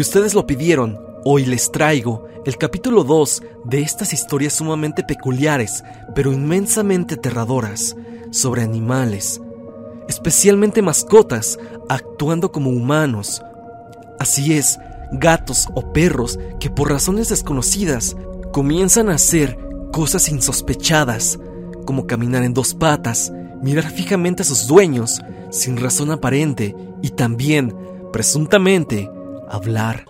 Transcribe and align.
ustedes 0.00 0.34
lo 0.34 0.46
pidieron, 0.46 0.98
hoy 1.24 1.44
les 1.44 1.70
traigo 1.72 2.26
el 2.44 2.56
capítulo 2.56 3.04
2 3.04 3.42
de 3.64 3.82
estas 3.82 4.12
historias 4.12 4.54
sumamente 4.54 5.02
peculiares, 5.02 5.84
pero 6.14 6.32
inmensamente 6.32 7.14
aterradoras, 7.14 7.96
sobre 8.30 8.62
animales, 8.62 9.40
especialmente 10.08 10.82
mascotas, 10.82 11.58
actuando 11.88 12.52
como 12.52 12.70
humanos. 12.70 13.42
Así 14.18 14.54
es, 14.54 14.78
gatos 15.12 15.68
o 15.74 15.92
perros 15.92 16.38
que 16.58 16.70
por 16.70 16.90
razones 16.90 17.28
desconocidas 17.28 18.16
comienzan 18.52 19.10
a 19.10 19.14
hacer 19.14 19.58
cosas 19.92 20.28
insospechadas, 20.28 21.38
como 21.84 22.06
caminar 22.06 22.44
en 22.44 22.54
dos 22.54 22.74
patas, 22.74 23.32
mirar 23.60 23.90
fijamente 23.90 24.42
a 24.42 24.46
sus 24.46 24.66
dueños 24.66 25.20
sin 25.50 25.76
razón 25.76 26.10
aparente 26.10 26.76
y 27.02 27.10
también, 27.10 27.74
presuntamente, 28.12 29.10
hablar. 29.50 30.06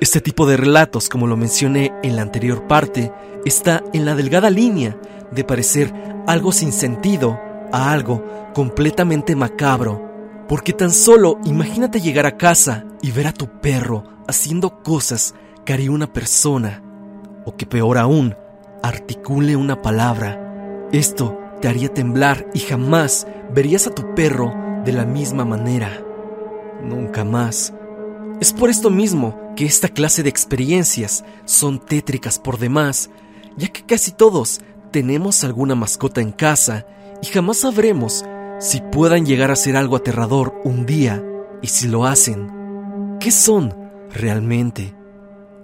Este 0.00 0.20
tipo 0.20 0.46
de 0.46 0.56
relatos, 0.56 1.08
como 1.08 1.26
lo 1.26 1.36
mencioné 1.36 1.92
en 2.02 2.16
la 2.16 2.22
anterior 2.22 2.66
parte, 2.66 3.12
está 3.44 3.82
en 3.92 4.04
la 4.04 4.14
delgada 4.14 4.50
línea 4.50 4.96
de 5.30 5.44
parecer 5.44 5.92
algo 6.26 6.52
sin 6.52 6.72
sentido 6.72 7.38
a 7.72 7.92
algo 7.92 8.24
completamente 8.54 9.34
macabro. 9.34 10.44
Porque 10.48 10.72
tan 10.72 10.90
solo 10.90 11.38
imagínate 11.44 12.00
llegar 12.00 12.26
a 12.26 12.36
casa 12.36 12.84
y 13.00 13.10
ver 13.12 13.26
a 13.26 13.32
tu 13.32 13.60
perro 13.60 14.04
haciendo 14.28 14.82
cosas 14.82 15.34
que 15.64 15.72
haría 15.72 15.90
una 15.90 16.12
persona, 16.12 16.82
o 17.46 17.56
que 17.56 17.64
peor 17.64 17.96
aún, 17.96 18.34
articule 18.82 19.56
una 19.56 19.80
palabra. 19.80 20.88
Esto 20.92 21.38
te 21.60 21.68
haría 21.68 21.88
temblar 21.88 22.46
y 22.52 22.60
jamás 22.60 23.26
verías 23.54 23.86
a 23.86 23.94
tu 23.94 24.14
perro 24.14 24.54
de 24.84 24.92
la 24.92 25.06
misma 25.06 25.46
manera. 25.46 25.90
Nunca 26.82 27.24
más. 27.24 27.72
Es 28.44 28.52
por 28.52 28.68
esto 28.68 28.90
mismo 28.90 29.54
que 29.56 29.64
esta 29.64 29.88
clase 29.88 30.22
de 30.22 30.28
experiencias 30.28 31.24
son 31.46 31.78
tétricas 31.78 32.38
por 32.38 32.58
demás, 32.58 33.08
ya 33.56 33.68
que 33.68 33.86
casi 33.86 34.12
todos 34.12 34.60
tenemos 34.90 35.44
alguna 35.44 35.74
mascota 35.74 36.20
en 36.20 36.30
casa 36.30 36.84
y 37.22 37.26
jamás 37.28 37.56
sabremos 37.56 38.22
si 38.60 38.82
puedan 38.92 39.24
llegar 39.24 39.50
a 39.50 39.56
ser 39.56 39.78
algo 39.78 39.96
aterrador 39.96 40.60
un 40.62 40.84
día 40.84 41.24
y 41.62 41.68
si 41.68 41.88
lo 41.88 42.04
hacen, 42.04 43.16
¿qué 43.18 43.30
son 43.30 43.74
realmente? 44.12 44.94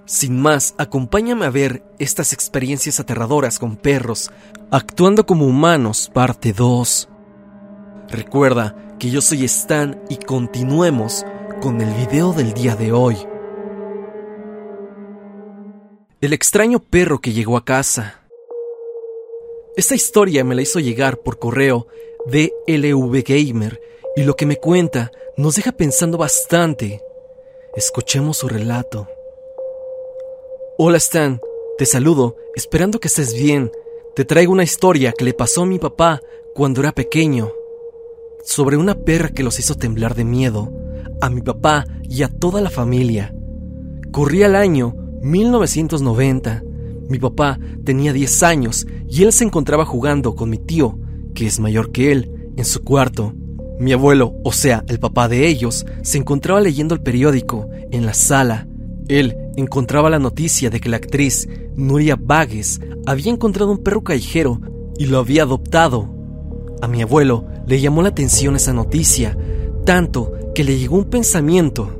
Sin 0.06 0.41
más, 0.41 0.75
acompáñame 0.78 1.45
a 1.45 1.51
ver 1.51 1.83
estas 1.98 2.33
experiencias 2.33 2.98
aterradoras 2.98 3.58
con 3.58 3.77
perros, 3.77 4.31
actuando 4.70 5.27
como 5.27 5.45
humanos, 5.45 6.11
parte 6.14 6.55
2. 6.55 7.11
Recuerda 8.08 8.75
que 8.98 9.11
yo 9.11 9.20
soy 9.20 9.45
Stan 9.45 10.01
y 10.08 10.17
continuemos 10.17 11.27
con 11.61 11.80
el 11.83 11.92
video 11.92 12.33
del 12.33 12.55
día 12.55 12.75
de 12.75 12.91
hoy. 12.91 13.16
El 16.22 16.33
extraño 16.33 16.78
perro 16.80 17.20
que 17.20 17.33
llegó 17.33 17.58
a 17.58 17.64
casa. 17.67 18.22
Esta 19.77 19.94
historia 19.94 20.42
me 20.42 20.55
la 20.55 20.62
hizo 20.62 20.80
llegar 20.80 21.19
por 21.19 21.39
correo 21.39 21.86
de 22.27 22.52
LV 22.67 23.22
Gamer 23.27 23.80
y 24.17 24.22
lo 24.22 24.36
que 24.36 24.47
me 24.47 24.56
cuenta 24.56 25.11
nos 25.36 25.56
deja 25.56 25.72
pensando 25.72 26.17
bastante. 26.17 27.02
Escuchemos 27.77 28.39
su 28.39 28.48
relato. 28.48 29.06
Hola 30.78 30.97
Stan, 30.97 31.40
te 31.77 31.85
saludo, 31.85 32.36
esperando 32.55 33.01
que 33.01 33.08
estés 33.08 33.35
bien. 33.35 33.70
Te 34.14 34.24
traigo 34.24 34.52
una 34.52 34.64
historia 34.64 35.12
que 35.12 35.27
le 35.27 35.35
pasó 35.35 35.62
a 35.62 35.67
mi 35.67 35.79
papá 35.79 36.23
cuando 36.55 36.80
era 36.80 36.92
pequeño, 36.92 37.52
sobre 38.45 38.79
una 38.79 38.95
perra 38.95 39.29
que 39.29 39.42
los 39.42 39.58
hizo 39.58 39.74
temblar 39.74 40.14
de 40.14 40.24
miedo, 40.24 40.73
a 41.20 41.31
mi 41.31 41.42
papá 41.42 41.86
y 42.08 42.23
a 42.23 42.29
toda 42.29 42.61
la 42.61 42.70
familia. 42.70 43.35
Corría 44.11 44.47
el 44.47 44.57
año 44.57 44.95
1990. 45.23 46.63
Mi 47.08 47.19
papá 47.19 47.58
tenía 47.85 48.13
10 48.13 48.42
años 48.42 48.86
y 49.08 49.23
él 49.23 49.33
se 49.33 49.45
encontraba 49.45 49.85
jugando 49.85 50.35
con 50.35 50.51
mi 50.51 50.59
tío, 50.59 50.98
que 51.35 51.47
es 51.47 51.61
mayor 51.61 51.92
que 51.92 52.13
él, 52.13 52.51
en 52.57 52.64
su 52.64 52.83
cuarto. 52.83 53.35
Mi 53.79 53.92
abuelo, 53.92 54.35
o 54.45 54.53
sea, 54.53 54.85
el 54.89 54.98
papá 54.98 55.29
de 55.29 55.47
ellos, 55.47 55.86
se 56.03 56.19
encontraba 56.19 56.61
leyendo 56.61 56.95
el 56.95 57.03
periódico 57.03 57.69
en 57.91 58.07
la 58.07 58.14
sala. 58.14 58.69
Él 59.09 59.36
encontraba 59.57 60.11
la 60.11 60.19
noticia 60.19 60.70
de 60.70 60.80
que 60.80 60.89
la 60.89 60.98
actriz 60.98 61.48
Nuria 61.77 62.17
Vagues 62.20 62.80
había 63.07 63.33
encontrado 63.33 63.73
un 63.73 63.79
perro 63.79 64.03
callejero 64.03 64.61
y 64.98 65.07
lo 65.07 65.19
había 65.19 65.42
adoptado. 65.45 66.09
A 66.83 66.89
mi 66.89 67.03
abuelo 67.03 67.47
le 67.67 67.80
llamó 67.80 68.03
la 68.03 68.11
atención 68.11 68.57
esa 68.57 68.73
noticia, 68.73 69.36
tanto 69.85 70.33
que 70.55 70.64
le 70.64 70.78
llegó 70.78 70.96
un 70.96 71.05
pensamiento. 71.05 71.90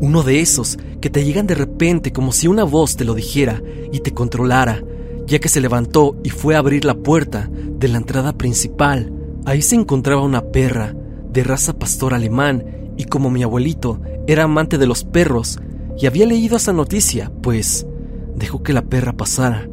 Uno 0.00 0.22
de 0.22 0.40
esos 0.40 0.78
que 1.00 1.10
te 1.10 1.24
llegan 1.24 1.46
de 1.46 1.54
repente 1.54 2.12
como 2.12 2.32
si 2.32 2.48
una 2.48 2.64
voz 2.64 2.96
te 2.96 3.04
lo 3.04 3.14
dijera 3.14 3.62
y 3.92 4.00
te 4.00 4.12
controlara, 4.12 4.82
ya 5.26 5.38
que 5.38 5.48
se 5.48 5.60
levantó 5.60 6.16
y 6.22 6.30
fue 6.30 6.54
a 6.54 6.58
abrir 6.58 6.84
la 6.84 6.94
puerta 6.94 7.48
de 7.50 7.88
la 7.88 7.98
entrada 7.98 8.32
principal. 8.32 9.12
Ahí 9.44 9.62
se 9.62 9.76
encontraba 9.76 10.22
una 10.22 10.42
perra 10.42 10.94
de 11.30 11.44
raza 11.44 11.78
pastor 11.78 12.14
alemán 12.14 12.92
y 12.96 13.04
como 13.04 13.30
mi 13.30 13.42
abuelito 13.42 14.00
era 14.26 14.44
amante 14.44 14.78
de 14.78 14.86
los 14.86 15.04
perros 15.04 15.58
y 15.98 16.06
había 16.06 16.26
leído 16.26 16.56
esa 16.56 16.72
noticia, 16.72 17.30
pues 17.42 17.86
dejó 18.34 18.62
que 18.62 18.72
la 18.72 18.82
perra 18.82 19.12
pasara. 19.12 19.68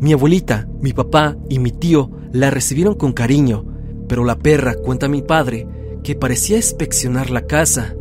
Mi 0.00 0.12
abuelita, 0.12 0.68
mi 0.80 0.92
papá 0.92 1.36
y 1.48 1.58
mi 1.58 1.72
tío 1.72 2.10
la 2.32 2.50
recibieron 2.50 2.94
con 2.94 3.12
cariño, 3.12 3.64
pero 4.08 4.24
la 4.24 4.38
perra, 4.38 4.74
cuenta 4.74 5.08
mi 5.08 5.22
padre, 5.22 5.66
que 6.02 6.14
parecía 6.14 6.56
inspeccionar 6.56 7.30
la 7.30 7.46
casa 7.46 7.94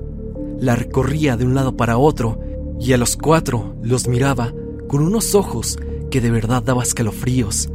la 0.59 0.75
recorría 0.75 1.37
de 1.37 1.45
un 1.45 1.53
lado 1.53 1.77
para 1.77 1.97
otro 1.97 2.39
y 2.79 2.93
a 2.93 2.97
los 2.97 3.15
cuatro 3.15 3.75
los 3.81 4.07
miraba 4.07 4.53
con 4.87 5.01
unos 5.01 5.35
ojos 5.35 5.77
que 6.09 6.21
de 6.21 6.31
verdad 6.31 6.63
daba 6.63 6.83
escalofríos. 6.83 7.69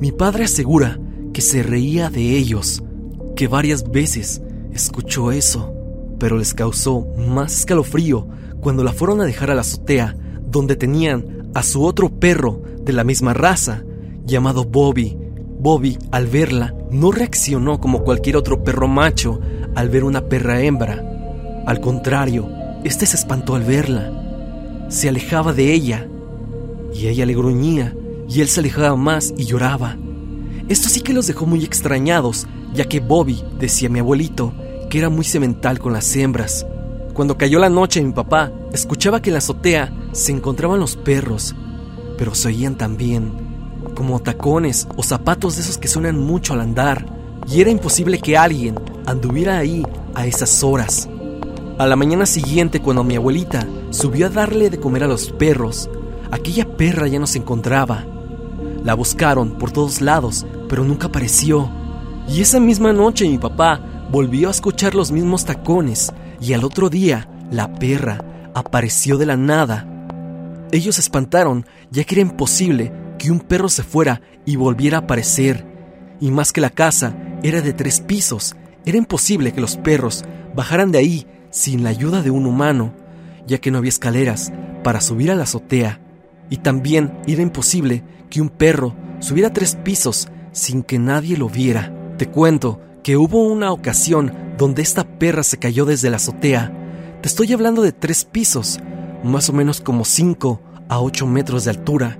Mi 0.00 0.10
padre 0.10 0.44
asegura 0.44 0.98
que 1.32 1.40
se 1.40 1.62
reía 1.62 2.10
de 2.10 2.36
ellos, 2.36 2.82
que 3.36 3.46
varias 3.48 3.88
veces 3.90 4.42
escuchó 4.72 5.32
eso, 5.32 5.72
pero 6.18 6.38
les 6.38 6.54
causó 6.54 7.06
más 7.16 7.60
escalofrío 7.60 8.26
cuando 8.60 8.82
la 8.82 8.92
fueron 8.92 9.20
a 9.20 9.24
dejar 9.24 9.50
a 9.50 9.54
la 9.54 9.60
azotea, 9.60 10.16
donde 10.44 10.76
tenían 10.76 11.50
a 11.54 11.62
su 11.62 11.84
otro 11.84 12.08
perro 12.08 12.62
de 12.80 12.92
la 12.92 13.04
misma 13.04 13.34
raza, 13.34 13.84
llamado 14.24 14.64
Bobby. 14.64 15.16
Bobby, 15.58 15.98
al 16.10 16.26
verla, 16.26 16.74
no 16.90 17.12
reaccionó 17.12 17.80
como 17.80 18.02
cualquier 18.02 18.36
otro 18.36 18.62
perro 18.62 18.88
macho 18.88 19.40
al 19.74 19.88
ver 19.88 20.04
una 20.04 20.22
perra 20.22 20.60
hembra 20.60 21.14
al 21.66 21.80
contrario, 21.80 22.50
este 22.84 23.06
se 23.06 23.16
espantó 23.16 23.54
al 23.54 23.62
verla. 23.62 24.12
Se 24.88 25.08
alejaba 25.08 25.54
de 25.54 25.72
ella 25.72 26.06
y 26.92 27.06
ella 27.06 27.24
le 27.24 27.34
gruñía 27.34 27.96
y 28.28 28.42
él 28.42 28.48
se 28.48 28.60
alejaba 28.60 28.96
más 28.96 29.32
y 29.36 29.44
lloraba. 29.44 29.96
Esto 30.68 30.90
sí 30.90 31.00
que 31.00 31.14
los 31.14 31.26
dejó 31.26 31.46
muy 31.46 31.64
extrañados, 31.64 32.46
ya 32.74 32.84
que 32.84 33.00
Bobby, 33.00 33.42
decía 33.58 33.88
mi 33.88 33.98
abuelito, 33.98 34.52
que 34.90 34.98
era 34.98 35.08
muy 35.08 35.24
semental 35.24 35.78
con 35.78 35.94
las 35.94 36.14
hembras. 36.16 36.66
Cuando 37.14 37.38
cayó 37.38 37.58
la 37.58 37.70
noche 37.70 38.02
mi 38.02 38.12
papá 38.12 38.52
escuchaba 38.72 39.22
que 39.22 39.30
en 39.30 39.34
la 39.34 39.38
azotea 39.38 39.90
se 40.12 40.32
encontraban 40.32 40.80
los 40.80 40.96
perros, 40.96 41.54
pero 42.18 42.34
se 42.34 42.48
oían 42.48 42.76
también 42.76 43.32
como 43.94 44.20
tacones 44.20 44.86
o 44.96 45.02
zapatos 45.02 45.56
de 45.56 45.62
esos 45.62 45.78
que 45.78 45.88
suenan 45.88 46.18
mucho 46.18 46.52
al 46.52 46.60
andar, 46.60 47.06
y 47.48 47.60
era 47.60 47.70
imposible 47.70 48.18
que 48.18 48.36
alguien 48.36 48.76
anduviera 49.06 49.58
ahí 49.58 49.82
a 50.14 50.26
esas 50.26 50.62
horas. 50.62 51.08
A 51.78 51.86
la 51.86 51.96
mañana 51.96 52.26
siguiente, 52.26 52.80
cuando 52.80 53.04
mi 53.04 53.16
abuelita 53.16 53.66
subió 53.90 54.26
a 54.26 54.30
darle 54.30 54.70
de 54.70 54.78
comer 54.78 55.04
a 55.04 55.08
los 55.08 55.32
perros, 55.32 55.90
aquella 56.30 56.76
perra 56.76 57.08
ya 57.08 57.18
no 57.18 57.26
se 57.26 57.38
encontraba. 57.38 58.04
La 58.84 58.94
buscaron 58.94 59.58
por 59.58 59.72
todos 59.72 60.00
lados, 60.00 60.46
pero 60.68 60.84
nunca 60.84 61.08
apareció. 61.08 61.70
Y 62.28 62.40
esa 62.40 62.60
misma 62.60 62.92
noche 62.92 63.28
mi 63.28 63.38
papá 63.38 63.80
volvió 64.10 64.48
a 64.48 64.50
escuchar 64.52 64.94
los 64.94 65.10
mismos 65.10 65.44
tacones 65.44 66.12
y 66.40 66.52
al 66.52 66.64
otro 66.64 66.90
día 66.90 67.28
la 67.50 67.74
perra 67.74 68.24
apareció 68.54 69.18
de 69.18 69.26
la 69.26 69.36
nada. 69.36 69.86
Ellos 70.70 70.94
se 70.94 71.00
espantaron 71.00 71.66
ya 71.90 72.04
que 72.04 72.14
era 72.14 72.22
imposible 72.22 72.92
que 73.18 73.30
un 73.30 73.40
perro 73.40 73.68
se 73.68 73.82
fuera 73.82 74.20
y 74.44 74.56
volviera 74.56 74.98
a 74.98 75.00
aparecer. 75.00 75.66
Y 76.20 76.30
más 76.30 76.52
que 76.52 76.60
la 76.60 76.70
casa 76.70 77.16
era 77.44 77.60
de 77.60 77.74
tres 77.74 78.00
pisos, 78.00 78.56
era 78.86 78.96
imposible 78.96 79.52
que 79.52 79.60
los 79.60 79.76
perros 79.76 80.24
bajaran 80.54 80.90
de 80.90 80.98
ahí 80.98 81.26
sin 81.50 81.84
la 81.84 81.90
ayuda 81.90 82.22
de 82.22 82.30
un 82.30 82.46
humano, 82.46 82.94
ya 83.46 83.58
que 83.58 83.70
no 83.70 83.78
había 83.78 83.90
escaleras 83.90 84.50
para 84.82 85.02
subir 85.02 85.30
a 85.30 85.34
la 85.34 85.42
azotea, 85.42 86.00
y 86.48 86.56
también 86.56 87.12
era 87.26 87.42
imposible 87.42 88.02
que 88.30 88.40
un 88.40 88.48
perro 88.48 88.96
subiera 89.20 89.52
tres 89.52 89.76
pisos 89.76 90.28
sin 90.52 90.82
que 90.82 90.98
nadie 90.98 91.36
lo 91.36 91.50
viera. 91.50 91.92
Te 92.16 92.26
cuento 92.26 92.80
que 93.02 93.18
hubo 93.18 93.46
una 93.46 93.72
ocasión 93.72 94.32
donde 94.56 94.80
esta 94.80 95.04
perra 95.04 95.42
se 95.42 95.58
cayó 95.58 95.84
desde 95.84 96.08
la 96.08 96.16
azotea. 96.16 96.72
Te 97.20 97.28
estoy 97.28 97.52
hablando 97.52 97.82
de 97.82 97.92
tres 97.92 98.24
pisos, 98.24 98.80
más 99.22 99.50
o 99.50 99.52
menos 99.52 99.82
como 99.82 100.06
cinco 100.06 100.62
a 100.88 100.98
ocho 100.98 101.26
metros 101.26 101.64
de 101.64 101.72
altura, 101.72 102.18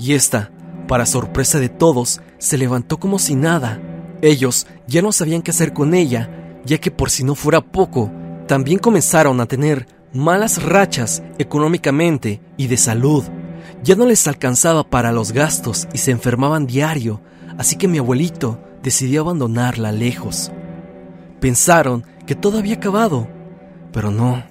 y 0.00 0.14
esta, 0.14 0.50
para 0.88 1.06
sorpresa 1.06 1.60
de 1.60 1.68
todos, 1.68 2.20
se 2.38 2.58
levantó 2.58 2.98
como 2.98 3.20
si 3.20 3.36
nada. 3.36 3.80
Ellos 4.24 4.66
ya 4.86 5.02
no 5.02 5.12
sabían 5.12 5.42
qué 5.42 5.50
hacer 5.50 5.74
con 5.74 5.92
ella, 5.92 6.30
ya 6.64 6.78
que 6.78 6.90
por 6.90 7.10
si 7.10 7.24
no 7.24 7.34
fuera 7.34 7.60
poco, 7.60 8.10
también 8.46 8.78
comenzaron 8.78 9.38
a 9.38 9.44
tener 9.44 9.86
malas 10.14 10.62
rachas 10.62 11.22
económicamente 11.36 12.40
y 12.56 12.68
de 12.68 12.78
salud. 12.78 13.22
Ya 13.82 13.96
no 13.96 14.06
les 14.06 14.26
alcanzaba 14.26 14.88
para 14.88 15.12
los 15.12 15.32
gastos 15.32 15.88
y 15.92 15.98
se 15.98 16.10
enfermaban 16.10 16.66
diario, 16.66 17.20
así 17.58 17.76
que 17.76 17.86
mi 17.86 17.98
abuelito 17.98 18.58
decidió 18.82 19.20
abandonarla 19.20 19.92
lejos. 19.92 20.50
Pensaron 21.38 22.06
que 22.24 22.34
todo 22.34 22.56
había 22.56 22.76
acabado, 22.76 23.28
pero 23.92 24.10
no. 24.10 24.42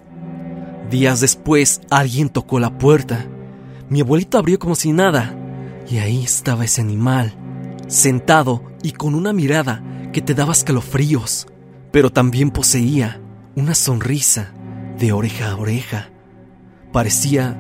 Días 0.92 1.20
después 1.20 1.82
alguien 1.90 2.30
tocó 2.30 2.60
la 2.60 2.78
puerta. 2.78 3.26
Mi 3.90 4.02
abuelito 4.02 4.38
abrió 4.38 4.60
como 4.60 4.76
si 4.76 4.92
nada, 4.92 5.36
y 5.90 5.98
ahí 5.98 6.24
estaba 6.24 6.64
ese 6.64 6.82
animal, 6.82 7.36
sentado 7.88 8.64
y 8.82 8.92
con 8.92 9.16
una 9.16 9.34
mirada 9.34 9.84
que 10.12 10.22
te 10.22 10.34
daba 10.34 10.54
escalofríos, 10.54 11.48
pero 11.92 12.12
también 12.12 12.52
poseía 12.52 13.22
una 13.56 13.76
sonrisa 13.76 14.54
de 14.98 15.12
oreja 15.12 15.52
a 15.52 15.58
oreja. 15.58 16.10
Parecía 16.92 17.58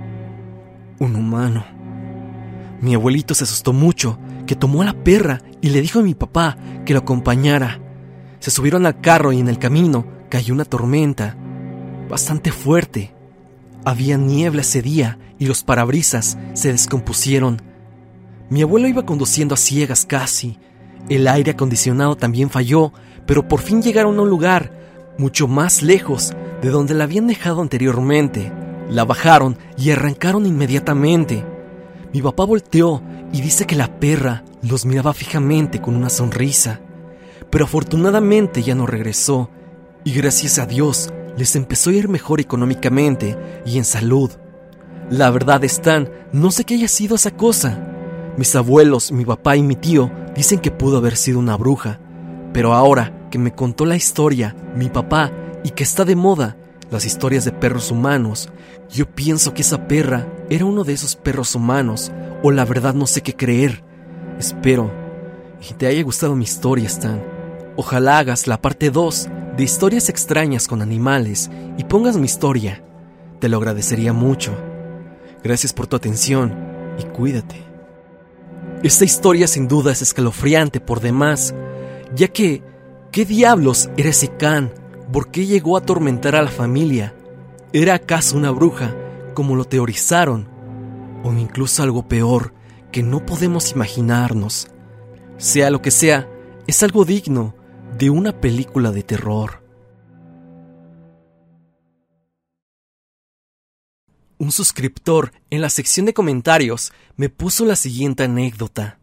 un 1.00 1.16
humano. 1.16 1.66
Mi 2.82 2.96
abuelito 2.96 3.34
se 3.34 3.44
asustó 3.44 3.74
mucho, 3.74 4.20
que 4.46 4.56
tomó 4.56 4.82
a 4.82 4.86
la 4.86 5.04
perra 5.04 5.42
y 5.62 5.70
le 5.70 5.82
dijo 5.82 6.00
a 6.00 6.04
mi 6.04 6.16
papá 6.16 6.58
que 6.86 6.94
lo 6.94 7.00
acompañara. 7.00 7.80
Se 8.40 8.52
subieron 8.52 8.86
al 8.86 9.00
carro 9.00 9.32
y 9.32 9.40
en 9.40 9.48
el 9.48 9.58
camino 9.58 10.06
cayó 10.30 10.54
una 10.54 10.66
tormenta, 10.66 11.38
bastante 12.10 12.52
fuerte. 12.52 13.14
Había 13.86 14.18
niebla 14.18 14.62
ese 14.62 14.82
día 14.82 15.18
y 15.40 15.46
los 15.46 15.64
parabrisas 15.64 16.38
se 16.54 16.72
descompusieron. 16.72 17.62
Mi 18.50 18.62
abuelo 18.62 18.88
iba 18.88 19.06
conduciendo 19.06 19.56
a 19.56 19.58
ciegas 19.58 20.06
casi. 20.06 20.58
El 21.10 21.28
aire 21.28 21.52
acondicionado 21.52 22.16
también 22.16 22.50
falló, 22.50 22.94
pero 23.26 23.48
por 23.48 23.62
fin 23.62 23.82
llegaron 23.82 24.18
a 24.20 24.22
un 24.22 24.30
lugar 24.30 24.72
mucho 25.18 25.48
más 25.48 25.82
lejos 25.82 26.34
de 26.62 26.70
donde 26.70 26.94
la 26.94 27.06
habían 27.06 27.28
dejado 27.28 27.62
anteriormente. 27.62 28.52
La 28.90 29.06
bajaron 29.06 29.58
y 29.78 29.92
arrancaron 29.92 30.46
inmediatamente. 30.46 31.44
Mi 32.14 32.22
papá 32.22 32.46
volteó 32.46 33.02
y 33.32 33.42
dice 33.42 33.66
que 33.66 33.76
la 33.76 34.00
perra 34.00 34.44
los 34.62 34.86
miraba 34.86 35.14
fijamente 35.14 35.82
con 35.82 35.96
una 35.96 36.10
sonrisa. 36.10 36.80
Pero 37.50 37.66
afortunadamente 37.66 38.62
ya 38.62 38.76
no 38.76 38.86
regresó 38.86 39.50
y 40.04 40.14
gracias 40.14 40.60
a 40.60 40.66
Dios 40.66 41.12
les 41.38 41.56
empezó 41.56 41.90
a 41.90 41.94
ir 41.94 42.10
mejor 42.10 42.40
económicamente 42.40 43.38
y 43.66 43.78
en 43.78 43.86
salud. 43.86 44.32
La 45.10 45.30
verdad 45.32 45.64
están, 45.64 46.10
no 46.32 46.52
sé 46.52 46.64
qué 46.64 46.76
haya 46.76 46.88
sido 46.88 47.16
esa 47.16 47.32
cosa. 47.32 47.93
Mis 48.38 48.56
abuelos, 48.56 49.12
mi 49.12 49.26
papá 49.26 49.56
y 49.56 49.64
mi 49.64 49.76
tío 49.76 50.12
dicen 50.36 50.60
que 50.60 50.72
pudo 50.72 50.98
haber 50.98 51.16
sido 51.18 51.40
una 51.40 51.56
bruja, 51.56 52.00
pero 52.52 52.74
ahora 52.74 53.28
que 53.30 53.38
me 53.38 53.54
contó 53.54 53.86
la 53.86 53.96
historia 53.96 54.56
mi 54.76 54.90
papá 54.90 55.32
y 55.64 55.70
que 55.70 55.84
está 55.84 56.04
de 56.06 56.16
moda 56.16 56.58
las 56.90 57.06
historias 57.06 57.46
de 57.46 57.52
perros 57.52 57.92
humanos, 57.92 58.50
yo 58.92 59.08
pienso 59.08 59.54
que 59.54 59.62
esa 59.62 59.88
perra 59.88 60.28
era 60.50 60.66
uno 60.66 60.84
de 60.84 60.94
esos 60.94 61.16
perros 61.16 61.56
humanos, 61.56 62.12
o 62.44 62.52
la 62.52 62.66
verdad 62.66 62.94
no 62.94 63.08
sé 63.08 63.22
qué 63.22 63.36
creer. 63.36 63.84
Espero 64.38 64.92
que 65.68 65.74
te 65.74 65.88
haya 65.88 66.04
gustado 66.04 66.36
mi 66.36 66.44
historia, 66.44 66.88
Stan. 66.88 67.24
Ojalá 67.76 68.20
hagas 68.20 68.46
la 68.46 68.62
parte 68.62 68.92
2 68.92 69.30
de 69.58 69.64
historias 69.64 70.10
extrañas 70.10 70.68
con 70.68 70.82
animales 70.82 71.50
y 71.78 71.84
pongas 71.86 72.18
mi 72.18 72.26
historia. 72.26 72.84
Te 73.40 73.50
lo 73.50 73.58
agradecería 73.58 74.14
mucho. 74.14 74.54
Gracias 75.44 75.74
por 75.74 75.88
tu 75.88 75.96
atención 75.96 76.54
y 77.00 77.04
cuídate. 77.06 77.73
Esta 78.84 79.06
historia 79.06 79.48
sin 79.48 79.70
duda 79.70 79.94
es 79.94 80.02
escalofriante 80.02 80.82
por 80.82 81.00
demás, 81.00 81.56
ya 82.14 82.28
que, 82.28 82.62
¿qué 83.14 83.24
diablos 83.24 83.90
era 83.96 84.10
ese 84.10 84.28
Khan? 84.36 84.74
¿Por 85.10 85.32
qué 85.32 85.46
llegó 85.46 85.78
a 85.78 85.80
atormentar 85.80 86.36
a 86.36 86.42
la 86.42 86.52
familia? 86.52 87.16
¿Era 87.72 87.94
acaso 87.94 88.36
una 88.36 88.52
bruja, 88.52 88.94
como 89.36 89.56
lo 89.56 89.64
teorizaron? 89.64 90.50
¿O 91.24 91.32
incluso 91.32 91.82
algo 91.82 92.10
peor 92.10 92.54
que 92.92 93.04
no 93.04 93.26
podemos 93.26 93.72
imaginarnos? 93.72 94.68
Sea 95.38 95.70
lo 95.70 95.82
que 95.82 95.90
sea, 95.90 96.28
es 96.68 96.84
algo 96.84 97.06
digno 97.06 97.56
de 97.98 98.10
una 98.10 98.42
película 98.42 98.92
de 98.92 99.04
terror. 99.04 99.63
Un 104.44 104.52
suscriptor 104.52 105.32
en 105.52 105.62
la 105.62 105.70
sección 105.70 106.06
de 106.06 106.14
comentarios 106.14 106.92
me 107.16 107.30
puso 107.30 107.64
la 107.64 107.78
siguiente 107.78 108.24
anécdota. 108.24 109.00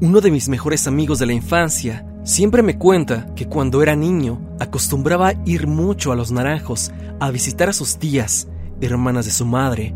Uno 0.00 0.22
de 0.22 0.30
mis 0.30 0.48
mejores 0.48 0.86
amigos 0.86 1.18
de 1.18 1.26
la 1.26 1.34
infancia 1.34 2.06
Siempre 2.24 2.62
me 2.62 2.78
cuenta 2.78 3.34
que 3.34 3.46
cuando 3.46 3.82
era 3.82 3.94
niño 3.94 4.40
acostumbraba 4.58 5.34
ir 5.44 5.66
mucho 5.66 6.10
a 6.10 6.16
los 6.16 6.32
naranjos 6.32 6.90
a 7.20 7.30
visitar 7.30 7.68
a 7.68 7.74
sus 7.74 7.98
tías, 7.98 8.48
hermanas 8.80 9.26
de 9.26 9.30
su 9.30 9.44
madre. 9.44 9.94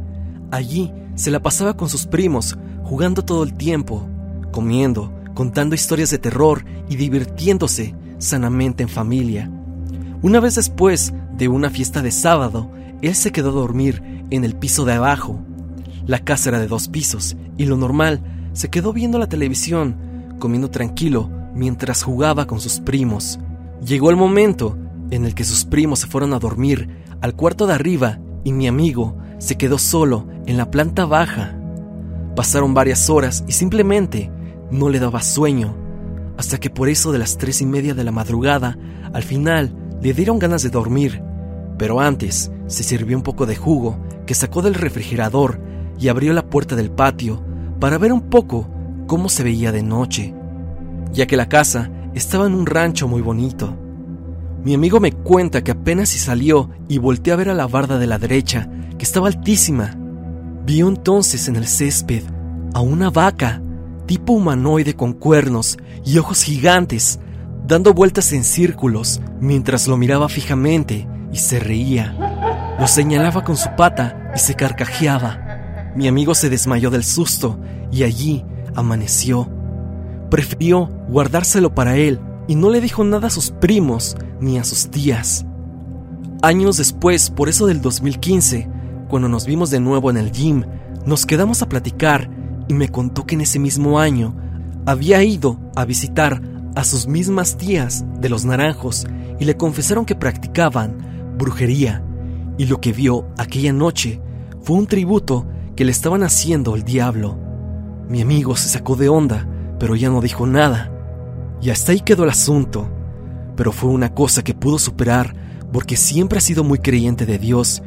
Allí 0.50 0.92
se 1.14 1.30
la 1.30 1.40
pasaba 1.40 1.74
con 1.74 1.88
sus 1.88 2.06
primos, 2.06 2.58
jugando 2.84 3.24
todo 3.24 3.44
el 3.44 3.54
tiempo, 3.54 4.06
comiendo, 4.52 5.10
contando 5.32 5.74
historias 5.74 6.10
de 6.10 6.18
terror 6.18 6.66
y 6.90 6.96
divirtiéndose 6.96 7.94
sanamente 8.18 8.82
en 8.82 8.90
familia. 8.90 9.50
Una 10.20 10.38
vez 10.38 10.56
después 10.56 11.14
de 11.32 11.48
una 11.48 11.70
fiesta 11.70 12.02
de 12.02 12.10
sábado, 12.12 12.70
él 13.08 13.14
se 13.14 13.32
quedó 13.32 13.50
a 13.50 13.52
dormir 13.52 14.02
en 14.30 14.44
el 14.44 14.54
piso 14.56 14.84
de 14.84 14.94
abajo. 14.94 15.40
La 16.06 16.20
casa 16.20 16.50
era 16.50 16.58
de 16.58 16.66
dos 16.66 16.88
pisos 16.88 17.36
y 17.56 17.66
lo 17.66 17.76
normal, 17.76 18.22
se 18.52 18.68
quedó 18.68 18.92
viendo 18.92 19.18
la 19.18 19.28
televisión, 19.28 19.96
comiendo 20.38 20.70
tranquilo 20.70 21.30
mientras 21.54 22.02
jugaba 22.02 22.46
con 22.46 22.60
sus 22.60 22.80
primos. 22.80 23.38
Llegó 23.84 24.10
el 24.10 24.16
momento 24.16 24.76
en 25.10 25.24
el 25.24 25.34
que 25.34 25.44
sus 25.44 25.64
primos 25.64 26.00
se 26.00 26.06
fueron 26.06 26.32
a 26.32 26.38
dormir 26.38 26.88
al 27.20 27.34
cuarto 27.34 27.66
de 27.66 27.74
arriba 27.74 28.18
y 28.44 28.52
mi 28.52 28.66
amigo 28.66 29.16
se 29.38 29.56
quedó 29.56 29.78
solo 29.78 30.26
en 30.46 30.56
la 30.56 30.70
planta 30.70 31.04
baja. 31.04 31.56
Pasaron 32.36 32.74
varias 32.74 33.10
horas 33.10 33.44
y 33.46 33.52
simplemente 33.52 34.30
no 34.70 34.88
le 34.88 34.98
daba 34.98 35.22
sueño, 35.22 35.74
hasta 36.36 36.58
que 36.58 36.70
por 36.70 36.88
eso 36.88 37.12
de 37.12 37.18
las 37.18 37.36
tres 37.36 37.60
y 37.60 37.66
media 37.66 37.94
de 37.94 38.04
la 38.04 38.12
madrugada, 38.12 38.78
al 39.12 39.22
final 39.22 39.74
le 40.00 40.14
dieron 40.14 40.38
ganas 40.38 40.62
de 40.62 40.70
dormir, 40.70 41.22
pero 41.76 42.00
antes 42.00 42.50
se 42.70 42.82
sirvió 42.82 43.16
un 43.16 43.22
poco 43.22 43.44
de 43.44 43.56
jugo 43.56 43.98
que 44.26 44.34
sacó 44.34 44.62
del 44.62 44.74
refrigerador 44.74 45.60
y 45.98 46.08
abrió 46.08 46.32
la 46.32 46.48
puerta 46.48 46.76
del 46.76 46.90
patio 46.90 47.42
para 47.78 47.98
ver 47.98 48.12
un 48.12 48.22
poco 48.22 48.68
cómo 49.06 49.28
se 49.28 49.42
veía 49.42 49.72
de 49.72 49.82
noche 49.82 50.34
ya 51.12 51.26
que 51.26 51.36
la 51.36 51.48
casa 51.48 51.90
estaba 52.14 52.46
en 52.46 52.54
un 52.54 52.66
rancho 52.66 53.08
muy 53.08 53.22
bonito. 53.22 53.76
Mi 54.64 54.74
amigo 54.74 55.00
me 55.00 55.12
cuenta 55.12 55.62
que 55.62 55.70
apenas 55.70 56.10
si 56.10 56.18
salió 56.18 56.70
y 56.88 56.98
volteó 56.98 57.34
a 57.34 57.36
ver 57.36 57.48
a 57.48 57.54
la 57.54 57.66
barda 57.66 57.98
de 57.98 58.06
la 58.06 58.18
derecha, 58.18 58.68
que 58.98 59.04
estaba 59.04 59.28
altísima. 59.28 59.96
Vio 60.66 60.88
entonces 60.88 61.48
en 61.48 61.56
el 61.56 61.66
césped 61.66 62.22
a 62.74 62.80
una 62.80 63.10
vaca, 63.10 63.62
tipo 64.06 64.32
humanoide 64.32 64.94
con 64.94 65.14
cuernos 65.14 65.78
y 66.04 66.18
ojos 66.18 66.42
gigantes, 66.42 67.18
dando 67.66 67.94
vueltas 67.94 68.32
en 68.32 68.44
círculos 68.44 69.20
mientras 69.40 69.86
lo 69.88 69.96
miraba 69.96 70.28
fijamente 70.28 71.08
y 71.32 71.38
se 71.38 71.58
reía. 71.58 72.49
Lo 72.80 72.88
señalaba 72.88 73.44
con 73.44 73.56
su 73.56 73.68
pata 73.76 74.32
y 74.34 74.38
se 74.38 74.54
carcajeaba. 74.54 75.92
Mi 75.94 76.08
amigo 76.08 76.34
se 76.34 76.50
desmayó 76.50 76.90
del 76.90 77.04
susto 77.04 77.60
y 77.92 78.02
allí 78.02 78.44
amaneció 78.74 79.60
prefirió 80.30 80.86
guardárselo 81.08 81.74
para 81.74 81.96
él 81.96 82.20
y 82.46 82.54
no 82.54 82.70
le 82.70 82.80
dijo 82.80 83.04
nada 83.04 83.26
a 83.26 83.30
sus 83.30 83.50
primos 83.50 84.16
ni 84.40 84.58
a 84.58 84.64
sus 84.64 84.88
tías. 84.88 85.44
Años 86.42 86.78
después, 86.78 87.28
por 87.30 87.48
eso 87.48 87.66
del 87.66 87.82
2015, 87.82 88.70
cuando 89.08 89.28
nos 89.28 89.44
vimos 89.44 89.70
de 89.70 89.80
nuevo 89.80 90.08
en 90.10 90.16
el 90.16 90.32
gym, 90.32 90.64
nos 91.04 91.26
quedamos 91.26 91.60
a 91.60 91.68
platicar 91.68 92.30
y 92.68 92.74
me 92.74 92.88
contó 92.88 93.26
que 93.26 93.34
en 93.34 93.42
ese 93.42 93.58
mismo 93.58 93.98
año 93.98 94.34
había 94.86 95.22
ido 95.22 95.58
a 95.76 95.84
visitar 95.84 96.40
a 96.76 96.84
sus 96.84 97.06
mismas 97.06 97.56
tías 97.56 98.04
de 98.20 98.28
los 98.28 98.44
naranjos 98.44 99.06
y 99.38 99.44
le 99.44 99.56
confesaron 99.56 100.06
que 100.06 100.14
practicaban 100.14 101.34
brujería 101.36 102.02
y 102.58 102.66
lo 102.66 102.80
que 102.80 102.92
vio 102.92 103.26
aquella 103.38 103.72
noche 103.72 104.20
fue 104.62 104.76
un 104.76 104.86
tributo 104.86 105.46
que 105.76 105.84
le 105.84 105.92
estaban 105.92 106.22
haciendo 106.22 106.74
al 106.74 106.84
diablo. 106.84 107.38
Mi 108.08 108.20
amigo 108.20 108.56
se 108.56 108.68
sacó 108.68 108.96
de 108.96 109.08
onda 109.08 109.46
pero 109.80 109.96
ya 109.96 110.10
no 110.10 110.20
dijo 110.20 110.46
nada. 110.46 110.92
Y 111.60 111.70
hasta 111.70 111.90
ahí 111.90 112.00
quedó 112.00 112.22
el 112.22 112.30
asunto. 112.30 112.88
Pero 113.56 113.72
fue 113.72 113.90
una 113.90 114.14
cosa 114.14 114.44
que 114.44 114.54
pudo 114.54 114.78
superar 114.78 115.34
porque 115.72 115.96
siempre 115.96 116.38
ha 116.38 116.40
sido 116.40 116.62
muy 116.62 116.78
creyente 116.78 117.26
de 117.26 117.38
Dios 117.38 117.82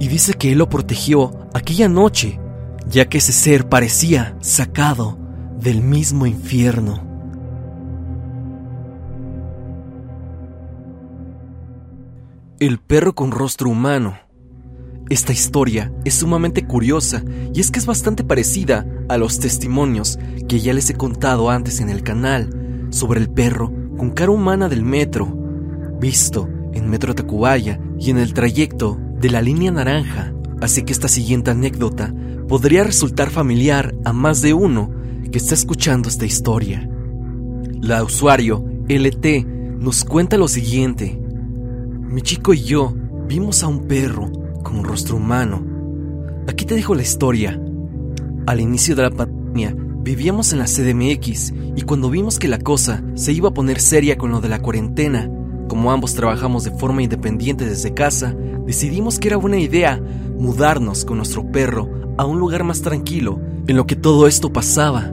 y 0.00 0.08
dice 0.08 0.34
que 0.34 0.52
Él 0.52 0.58
lo 0.58 0.68
protegió 0.68 1.48
aquella 1.54 1.88
noche, 1.88 2.40
ya 2.88 3.08
que 3.08 3.18
ese 3.18 3.32
ser 3.32 3.68
parecía 3.68 4.36
sacado 4.40 5.18
del 5.60 5.82
mismo 5.82 6.26
infierno. 6.26 7.05
El 12.58 12.78
perro 12.78 13.14
con 13.14 13.32
rostro 13.32 13.68
humano. 13.68 14.16
Esta 15.10 15.34
historia 15.34 15.92
es 16.06 16.14
sumamente 16.14 16.66
curiosa 16.66 17.22
y 17.52 17.60
es 17.60 17.70
que 17.70 17.78
es 17.78 17.84
bastante 17.84 18.24
parecida 18.24 18.86
a 19.10 19.18
los 19.18 19.38
testimonios 19.38 20.18
que 20.48 20.60
ya 20.60 20.72
les 20.72 20.88
he 20.88 20.94
contado 20.94 21.50
antes 21.50 21.80
en 21.80 21.90
el 21.90 22.02
canal 22.02 22.88
sobre 22.88 23.20
el 23.20 23.28
perro 23.28 23.70
con 23.98 24.08
cara 24.08 24.30
humana 24.30 24.70
del 24.70 24.82
metro, 24.82 25.26
visto 26.00 26.48
en 26.72 26.88
Metro 26.88 27.14
Tacubaya 27.14 27.78
y 28.00 28.08
en 28.08 28.16
el 28.16 28.32
trayecto 28.32 28.98
de 29.20 29.28
la 29.28 29.42
línea 29.42 29.70
naranja, 29.70 30.32
así 30.62 30.82
que 30.82 30.94
esta 30.94 31.08
siguiente 31.08 31.50
anécdota 31.50 32.14
podría 32.48 32.84
resultar 32.84 33.28
familiar 33.28 33.94
a 34.06 34.14
más 34.14 34.40
de 34.40 34.54
uno 34.54 34.90
que 35.30 35.36
está 35.36 35.52
escuchando 35.52 36.08
esta 36.08 36.24
historia. 36.24 36.88
La 37.82 38.02
usuario 38.02 38.64
LT 38.88 39.44
nos 39.78 40.06
cuenta 40.06 40.38
lo 40.38 40.48
siguiente. 40.48 41.20
Mi 42.08 42.22
chico 42.22 42.54
y 42.54 42.62
yo 42.62 42.94
vimos 43.26 43.64
a 43.64 43.66
un 43.66 43.88
perro 43.88 44.30
con 44.62 44.78
un 44.78 44.84
rostro 44.84 45.16
humano. 45.16 45.60
Aquí 46.46 46.64
te 46.64 46.76
dejo 46.76 46.94
la 46.94 47.02
historia. 47.02 47.60
Al 48.46 48.60
inicio 48.60 48.94
de 48.94 49.02
la 49.02 49.10
pandemia 49.10 49.74
vivíamos 49.76 50.52
en 50.52 50.60
la 50.60 50.66
CDMX 50.66 51.52
y 51.74 51.82
cuando 51.82 52.08
vimos 52.08 52.38
que 52.38 52.46
la 52.46 52.60
cosa 52.60 53.02
se 53.14 53.32
iba 53.32 53.48
a 53.48 53.54
poner 53.54 53.80
seria 53.80 54.16
con 54.16 54.30
lo 54.30 54.40
de 54.40 54.48
la 54.48 54.62
cuarentena, 54.62 55.28
como 55.66 55.90
ambos 55.90 56.14
trabajamos 56.14 56.62
de 56.62 56.70
forma 56.70 57.02
independiente 57.02 57.66
desde 57.66 57.92
casa, 57.92 58.36
decidimos 58.64 59.18
que 59.18 59.26
era 59.26 59.36
buena 59.36 59.58
idea 59.58 60.00
mudarnos 60.38 61.04
con 61.04 61.16
nuestro 61.16 61.50
perro 61.50 61.90
a 62.18 62.24
un 62.24 62.38
lugar 62.38 62.62
más 62.62 62.82
tranquilo 62.82 63.40
en 63.66 63.76
lo 63.76 63.84
que 63.84 63.96
todo 63.96 64.28
esto 64.28 64.52
pasaba. 64.52 65.12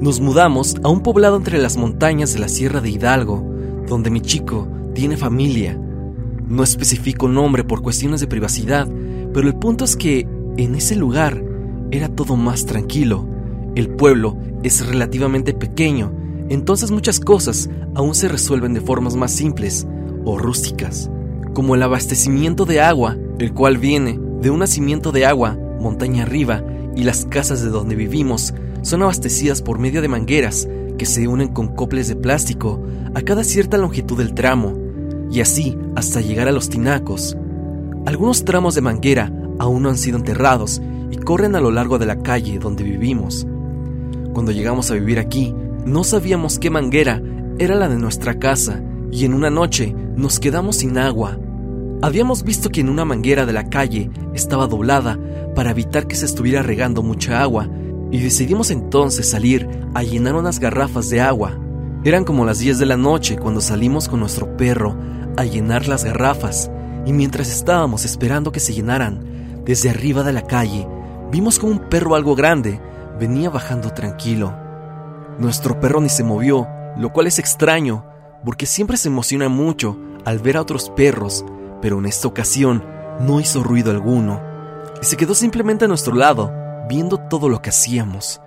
Nos 0.00 0.20
mudamos 0.20 0.76
a 0.84 0.90
un 0.90 1.02
poblado 1.02 1.36
entre 1.36 1.58
las 1.58 1.76
montañas 1.76 2.32
de 2.32 2.38
la 2.38 2.48
Sierra 2.48 2.80
de 2.80 2.90
Hidalgo, 2.90 3.44
donde 3.88 4.10
mi 4.10 4.20
chico 4.20 4.68
tiene 4.94 5.16
familia. 5.16 5.76
No 6.50 6.64
especifico 6.64 7.28
nombre 7.28 7.62
por 7.62 7.80
cuestiones 7.80 8.20
de 8.20 8.26
privacidad, 8.26 8.88
pero 9.32 9.46
el 9.46 9.54
punto 9.54 9.84
es 9.84 9.94
que 9.94 10.26
en 10.56 10.74
ese 10.74 10.96
lugar 10.96 11.42
era 11.92 12.08
todo 12.08 12.34
más 12.34 12.66
tranquilo. 12.66 13.24
El 13.76 13.90
pueblo 13.90 14.36
es 14.64 14.84
relativamente 14.84 15.54
pequeño, 15.54 16.12
entonces 16.48 16.90
muchas 16.90 17.20
cosas 17.20 17.70
aún 17.94 18.16
se 18.16 18.26
resuelven 18.26 18.74
de 18.74 18.80
formas 18.80 19.14
más 19.14 19.30
simples 19.30 19.86
o 20.24 20.38
rústicas, 20.38 21.08
como 21.54 21.76
el 21.76 21.84
abastecimiento 21.84 22.64
de 22.64 22.80
agua, 22.80 23.16
el 23.38 23.54
cual 23.54 23.78
viene 23.78 24.18
de 24.40 24.50
un 24.50 24.58
nacimiento 24.58 25.12
de 25.12 25.26
agua 25.26 25.56
montaña 25.80 26.24
arriba 26.24 26.64
y 26.96 27.04
las 27.04 27.26
casas 27.26 27.62
de 27.62 27.70
donde 27.70 27.94
vivimos 27.94 28.54
son 28.82 29.02
abastecidas 29.02 29.62
por 29.62 29.78
medio 29.78 30.02
de 30.02 30.08
mangueras 30.08 30.68
que 30.98 31.06
se 31.06 31.28
unen 31.28 31.48
con 31.48 31.68
coples 31.68 32.08
de 32.08 32.16
plástico 32.16 32.82
a 33.14 33.22
cada 33.22 33.44
cierta 33.44 33.78
longitud 33.78 34.18
del 34.18 34.34
tramo, 34.34 34.89
y 35.30 35.40
así 35.40 35.76
hasta 35.94 36.20
llegar 36.20 36.48
a 36.48 36.52
los 36.52 36.68
tinacos. 36.68 37.36
Algunos 38.06 38.44
tramos 38.44 38.74
de 38.74 38.80
manguera 38.80 39.32
aún 39.58 39.82
no 39.82 39.90
han 39.90 39.98
sido 39.98 40.16
enterrados 40.16 40.80
y 41.10 41.16
corren 41.16 41.54
a 41.54 41.60
lo 41.60 41.70
largo 41.70 41.98
de 41.98 42.06
la 42.06 42.22
calle 42.22 42.58
donde 42.58 42.82
vivimos. 42.82 43.46
Cuando 44.32 44.52
llegamos 44.52 44.90
a 44.90 44.94
vivir 44.94 45.18
aquí, 45.18 45.54
no 45.84 46.04
sabíamos 46.04 46.58
qué 46.58 46.70
manguera 46.70 47.22
era 47.58 47.74
la 47.74 47.88
de 47.88 47.98
nuestra 47.98 48.38
casa 48.38 48.82
y 49.12 49.24
en 49.24 49.34
una 49.34 49.50
noche 49.50 49.94
nos 50.16 50.40
quedamos 50.40 50.76
sin 50.76 50.98
agua. 50.98 51.38
Habíamos 52.02 52.42
visto 52.42 52.70
que 52.70 52.80
en 52.80 52.88
una 52.88 53.04
manguera 53.04 53.44
de 53.44 53.52
la 53.52 53.68
calle 53.68 54.10
estaba 54.34 54.66
doblada 54.66 55.18
para 55.54 55.72
evitar 55.72 56.06
que 56.06 56.16
se 56.16 56.24
estuviera 56.24 56.62
regando 56.62 57.02
mucha 57.02 57.42
agua 57.42 57.68
y 58.10 58.18
decidimos 58.18 58.70
entonces 58.70 59.28
salir 59.28 59.68
a 59.94 60.02
llenar 60.02 60.34
unas 60.36 60.58
garrafas 60.58 61.10
de 61.10 61.20
agua. 61.20 61.58
Eran 62.02 62.24
como 62.24 62.46
las 62.46 62.60
10 62.60 62.78
de 62.78 62.86
la 62.86 62.96
noche 62.96 63.36
cuando 63.36 63.60
salimos 63.60 64.08
con 64.08 64.20
nuestro 64.20 64.56
perro 64.56 64.96
a 65.40 65.44
llenar 65.44 65.88
las 65.88 66.04
garrafas 66.04 66.70
y 67.06 67.12
mientras 67.12 67.48
estábamos 67.48 68.04
esperando 68.04 68.52
que 68.52 68.60
se 68.60 68.72
llenaran, 68.72 69.62
desde 69.64 69.90
arriba 69.90 70.22
de 70.22 70.32
la 70.32 70.42
calle, 70.42 70.86
vimos 71.30 71.58
como 71.58 71.72
un 71.72 71.88
perro 71.88 72.14
algo 72.14 72.34
grande 72.34 72.80
venía 73.20 73.50
bajando 73.50 73.90
tranquilo. 73.90 74.54
Nuestro 75.38 75.78
perro 75.78 76.00
ni 76.00 76.08
se 76.08 76.24
movió, 76.24 76.66
lo 76.96 77.12
cual 77.12 77.26
es 77.26 77.38
extraño, 77.38 78.04
porque 78.44 78.66
siempre 78.66 78.96
se 78.96 79.08
emociona 79.08 79.48
mucho 79.48 79.96
al 80.24 80.38
ver 80.38 80.56
a 80.56 80.62
otros 80.62 80.90
perros, 80.90 81.44
pero 81.82 81.98
en 81.98 82.06
esta 82.06 82.26
ocasión 82.26 82.82
no 83.20 83.38
hizo 83.38 83.62
ruido 83.62 83.90
alguno, 83.90 84.40
y 85.00 85.04
se 85.04 85.16
quedó 85.16 85.34
simplemente 85.34 85.84
a 85.84 85.88
nuestro 85.88 86.14
lado, 86.14 86.52
viendo 86.88 87.18
todo 87.18 87.48
lo 87.48 87.60
que 87.60 87.68
hacíamos. 87.68 88.40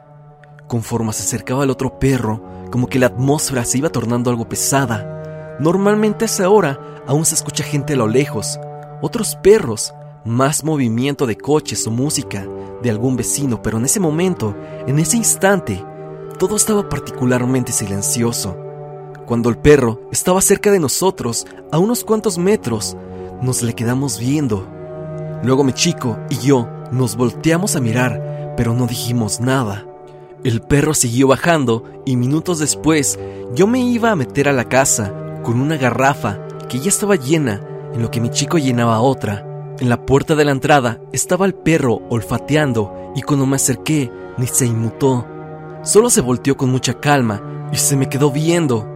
Conforme 0.68 1.14
se 1.14 1.24
acercaba 1.24 1.64
el 1.64 1.70
otro 1.70 2.00
perro, 2.00 2.44
como 2.72 2.88
que 2.88 3.00
la 3.00 3.08
atmósfera 3.08 3.64
se 3.66 3.78
iba 3.78 3.90
tornando 3.90 4.32
algo 4.32 4.50
pesada. 4.50 5.13
Normalmente 5.60 6.26
a 6.26 6.28
esa 6.28 6.50
hora 6.50 6.80
aún 7.08 7.26
se 7.26 7.36
escucha 7.36 7.64
gente 7.64 7.94
a 7.94 7.98
lo 7.98 8.08
lejos, 8.08 8.60
otros 9.02 9.36
perros, 9.36 9.94
más 10.26 10.64
movimiento 10.64 11.28
de 11.28 11.38
coches 11.38 11.86
o 11.86 11.92
música 11.92 12.48
de 12.82 12.90
algún 12.90 13.16
vecino, 13.16 13.62
pero 13.62 13.78
en 13.78 13.86
ese 13.86 14.00
momento, 14.00 14.56
en 14.88 15.00
ese 15.00 15.18
instante, 15.18 15.84
todo 16.40 16.56
estaba 16.56 16.90
particularmente 16.90 17.72
silencioso. 17.72 18.58
Cuando 19.26 19.50
el 19.50 19.58
perro 19.58 20.02
estaba 20.12 20.42
cerca 20.42 20.72
de 20.72 20.80
nosotros, 20.80 21.46
a 21.72 21.78
unos 21.78 22.04
cuantos 22.04 22.38
metros, 22.38 22.98
nos 23.42 23.62
le 23.62 23.74
quedamos 23.74 24.20
viendo. 24.20 24.68
Luego 25.44 25.64
mi 25.64 25.74
chico 25.74 26.18
y 26.30 26.38
yo 26.38 26.68
nos 26.92 27.16
volteamos 27.16 27.76
a 27.76 27.80
mirar, 27.80 28.54
pero 28.58 28.74
no 28.74 28.88
dijimos 28.88 29.40
nada. 29.40 29.86
El 30.44 30.62
perro 30.62 30.94
siguió 30.94 31.28
bajando 31.28 31.84
y 32.06 32.16
minutos 32.16 32.60
después 32.60 33.18
yo 33.54 33.68
me 33.68 33.80
iba 33.80 34.12
a 34.12 34.16
meter 34.16 34.50
a 34.50 34.54
la 34.54 34.66
casa 34.66 35.14
con 35.44 35.60
una 35.60 35.78
garrafa 35.78 36.40
que 36.68 36.80
ya 36.80 36.90
estaba 36.90 37.16
llena 37.16 37.62
en 37.94 38.02
lo 38.02 38.10
que 38.10 38.22
mi 38.22 38.30
chico 38.30 38.58
llenaba 38.58 39.02
otra. 39.02 39.46
En 39.80 39.90
la 39.90 40.06
puerta 40.06 40.36
de 40.36 40.46
la 40.46 40.52
entrada 40.52 41.02
estaba 41.12 41.46
el 41.46 41.54
perro 41.54 42.02
olfateando 42.10 43.12
y 43.16 43.22
cuando 43.22 43.46
me 43.46 43.58
acerqué 43.58 44.12
ni 44.38 44.48
se 44.48 44.66
inmutó. 44.66 45.28
Solo 45.84 46.10
se 46.10 46.22
volteó 46.22 46.58
con 46.58 46.72
mucha 46.72 47.00
calma 47.00 47.70
y 47.72 47.78
se 47.78 47.98
me 47.98 48.10
quedó 48.10 48.32
viendo. 48.32 48.88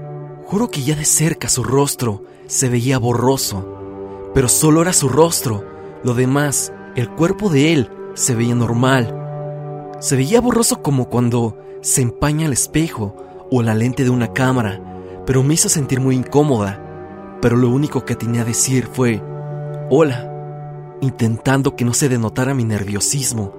Juro 0.45 0.69
que 0.69 0.81
ya 0.81 0.95
de 0.95 1.05
cerca 1.05 1.49
su 1.49 1.63
rostro 1.63 2.23
se 2.47 2.69
veía 2.69 2.97
borroso, 2.97 4.31
pero 4.33 4.47
solo 4.47 4.81
era 4.81 4.93
su 4.93 5.09
rostro. 5.09 5.65
Lo 6.03 6.13
demás, 6.13 6.71
el 6.95 7.09
cuerpo 7.09 7.49
de 7.49 7.73
él, 7.73 7.91
se 8.13 8.33
veía 8.33 8.55
normal. 8.55 9.97
Se 9.99 10.15
veía 10.15 10.39
borroso 10.41 10.81
como 10.81 11.09
cuando 11.09 11.57
se 11.81 12.01
empaña 12.01 12.45
el 12.45 12.53
espejo 12.53 13.15
o 13.51 13.61
la 13.61 13.75
lente 13.75 14.03
de 14.03 14.09
una 14.09 14.33
cámara, 14.33 14.81
pero 15.27 15.43
me 15.43 15.53
hizo 15.53 15.69
sentir 15.69 15.99
muy 15.99 16.15
incómoda. 16.15 16.81
Pero 17.41 17.57
lo 17.57 17.69
único 17.69 18.05
que 18.05 18.15
tenía 18.15 18.41
a 18.41 18.45
decir 18.45 18.87
fue, 18.91 19.21
hola 19.91 20.33
intentando 21.01 21.75
que 21.75 21.85
no 21.85 21.93
se 21.93 22.09
denotara 22.09 22.53
mi 22.53 22.63
nerviosismo. 22.63 23.53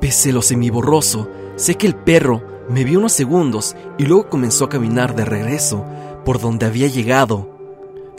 Pese 0.00 0.32
lo 0.32 0.42
semiborroso, 0.42 1.28
sé 1.56 1.76
que 1.76 1.86
el 1.86 1.94
perro 1.94 2.42
me 2.68 2.84
vio 2.84 2.98
unos 2.98 3.12
segundos 3.12 3.76
y 3.98 4.06
luego 4.06 4.28
comenzó 4.28 4.64
a 4.64 4.68
caminar 4.68 5.14
de 5.14 5.24
regreso 5.24 5.84
por 6.24 6.40
donde 6.40 6.66
había 6.66 6.88
llegado. 6.88 7.48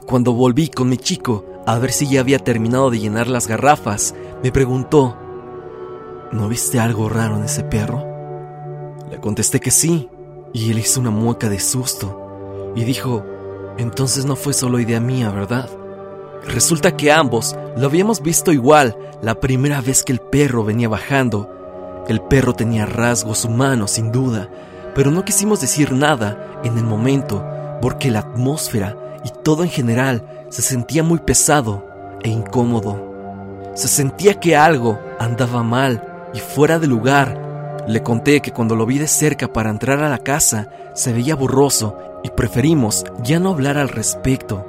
Cuando 0.05 0.33
volví 0.33 0.69
con 0.69 0.89
mi 0.89 0.97
chico 0.97 1.45
a 1.65 1.77
ver 1.79 1.91
si 1.91 2.07
ya 2.07 2.21
había 2.21 2.39
terminado 2.39 2.89
de 2.89 2.99
llenar 2.99 3.27
las 3.27 3.47
garrafas, 3.47 4.15
me 4.43 4.51
preguntó, 4.51 5.17
¿no 6.31 6.47
viste 6.47 6.79
algo 6.79 7.09
raro 7.09 7.35
en 7.35 7.43
ese 7.43 7.63
perro? 7.63 8.05
Le 9.09 9.19
contesté 9.19 9.59
que 9.59 9.71
sí, 9.71 10.09
y 10.53 10.71
él 10.71 10.79
hizo 10.79 10.99
una 10.99 11.11
mueca 11.11 11.49
de 11.49 11.59
susto 11.59 12.20
y 12.75 12.83
dijo, 12.83 13.25
entonces 13.77 14.25
no 14.25 14.35
fue 14.35 14.53
solo 14.53 14.79
idea 14.79 14.99
mía, 14.99 15.29
¿verdad? 15.29 15.69
Resulta 16.47 16.95
que 16.95 17.11
ambos 17.11 17.55
lo 17.77 17.85
habíamos 17.85 18.21
visto 18.21 18.51
igual 18.51 18.97
la 19.21 19.35
primera 19.35 19.81
vez 19.81 20.03
que 20.03 20.11
el 20.11 20.19
perro 20.19 20.63
venía 20.63 20.89
bajando. 20.89 22.03
El 22.07 22.21
perro 22.21 22.53
tenía 22.53 22.85
rasgos 22.85 23.45
humanos, 23.45 23.91
sin 23.91 24.11
duda, 24.11 24.49
pero 24.95 25.11
no 25.11 25.23
quisimos 25.23 25.61
decir 25.61 25.91
nada 25.91 26.61
en 26.63 26.77
el 26.77 26.83
momento 26.83 27.45
porque 27.81 28.11
la 28.11 28.19
atmósfera 28.19 28.97
y 29.23 29.29
todo 29.43 29.63
en 29.63 29.69
general 29.69 30.45
se 30.49 30.61
sentía 30.61 31.03
muy 31.03 31.19
pesado 31.19 31.85
e 32.23 32.29
incómodo. 32.29 33.09
Se 33.75 33.87
sentía 33.87 34.39
que 34.39 34.55
algo 34.55 34.99
andaba 35.19 35.63
mal 35.63 36.27
y 36.33 36.39
fuera 36.39 36.79
de 36.79 36.87
lugar. 36.87 37.83
Le 37.87 38.03
conté 38.03 38.41
que 38.41 38.51
cuando 38.51 38.75
lo 38.75 38.85
vi 38.85 38.97
de 38.97 39.07
cerca 39.07 39.47
para 39.47 39.69
entrar 39.69 40.03
a 40.03 40.09
la 40.09 40.19
casa 40.19 40.69
se 40.93 41.13
veía 41.13 41.35
borroso 41.35 41.97
y 42.23 42.29
preferimos 42.29 43.03
ya 43.23 43.39
no 43.39 43.49
hablar 43.49 43.77
al 43.77 43.89
respecto. 43.89 44.65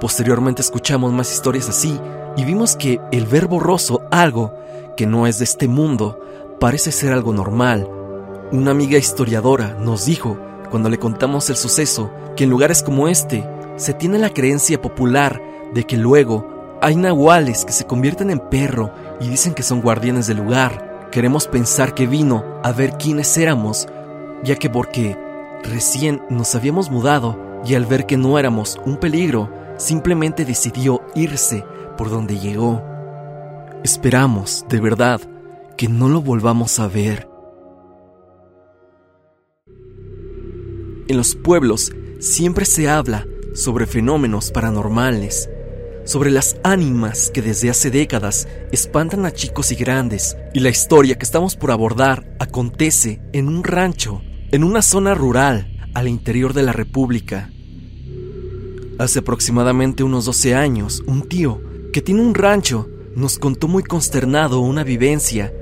Posteriormente 0.00 0.62
escuchamos 0.62 1.12
más 1.12 1.32
historias 1.32 1.68
así 1.68 2.00
y 2.36 2.44
vimos 2.44 2.76
que 2.76 3.00
el 3.12 3.26
ver 3.26 3.46
borroso 3.46 4.02
algo 4.10 4.54
que 4.96 5.06
no 5.06 5.26
es 5.26 5.38
de 5.38 5.44
este 5.44 5.68
mundo 5.68 6.20
parece 6.60 6.92
ser 6.92 7.12
algo 7.12 7.32
normal. 7.32 7.88
Una 8.52 8.70
amiga 8.70 8.98
historiadora 8.98 9.76
nos 9.80 10.04
dijo, 10.04 10.38
cuando 10.70 10.88
le 10.88 10.98
contamos 10.98 11.50
el 11.50 11.56
suceso, 11.56 12.10
que 12.36 12.44
en 12.44 12.50
lugares 12.50 12.82
como 12.82 13.08
este 13.08 13.48
se 13.76 13.94
tiene 13.94 14.18
la 14.18 14.30
creencia 14.30 14.80
popular 14.80 15.40
de 15.72 15.84
que 15.84 15.96
luego 15.96 16.78
hay 16.80 16.96
nahuales 16.96 17.64
que 17.64 17.72
se 17.72 17.86
convierten 17.86 18.30
en 18.30 18.38
perro 18.38 18.92
y 19.20 19.28
dicen 19.28 19.54
que 19.54 19.62
son 19.62 19.80
guardianes 19.80 20.26
del 20.26 20.38
lugar. 20.38 21.08
Queremos 21.10 21.46
pensar 21.46 21.94
que 21.94 22.06
vino 22.06 22.44
a 22.62 22.72
ver 22.72 22.98
quiénes 22.98 23.36
éramos, 23.38 23.88
ya 24.42 24.56
que 24.56 24.68
porque 24.68 25.16
recién 25.64 26.22
nos 26.30 26.54
habíamos 26.54 26.90
mudado 26.90 27.38
y 27.64 27.74
al 27.74 27.86
ver 27.86 28.06
que 28.06 28.16
no 28.16 28.38
éramos 28.38 28.78
un 28.84 28.98
peligro, 28.98 29.50
simplemente 29.76 30.44
decidió 30.44 31.02
irse 31.14 31.64
por 31.96 32.10
donde 32.10 32.38
llegó. 32.38 32.82
Esperamos, 33.82 34.64
de 34.68 34.80
verdad, 34.80 35.20
que 35.76 35.88
no 35.88 36.08
lo 36.08 36.20
volvamos 36.20 36.78
a 36.78 36.88
ver. 36.88 37.28
En 41.08 41.16
los 41.16 41.34
pueblos 41.34 41.92
siempre 42.20 42.64
se 42.64 42.88
habla 42.88 43.26
sobre 43.54 43.86
fenómenos 43.86 44.50
paranormales. 44.50 45.48
sobre 46.04 46.30
las 46.30 46.56
ánimas 46.62 47.30
que 47.30 47.42
desde 47.42 47.70
hace 47.70 47.90
décadas 47.90 48.46
espantan 48.72 49.24
a 49.26 49.32
chicos 49.32 49.72
y 49.72 49.74
grandes, 49.74 50.36
y 50.52 50.60
la 50.60 50.68
historia 50.68 51.16
que 51.16 51.24
estamos 51.24 51.56
por 51.56 51.70
abordar 51.70 52.36
acontece 52.38 53.20
en 53.32 53.48
un 53.48 53.64
rancho, 53.64 54.22
en 54.50 54.64
una 54.64 54.82
zona 54.82 55.14
rural, 55.14 55.90
al 55.94 56.08
interior 56.08 56.52
de 56.52 56.62
la 56.62 56.72
República. 56.72 57.50
Hace 58.98 59.20
aproximadamente 59.20 60.02
unos 60.04 60.24
12 60.24 60.54
años, 60.54 61.02
un 61.06 61.22
tío, 61.28 61.60
que 61.92 62.02
tiene 62.02 62.20
un 62.20 62.34
rancho, 62.34 62.88
nos 63.16 63.38
contó 63.38 63.68
muy 63.68 63.82
consternado 63.82 64.60
una 64.60 64.84
vivencia. 64.84 65.52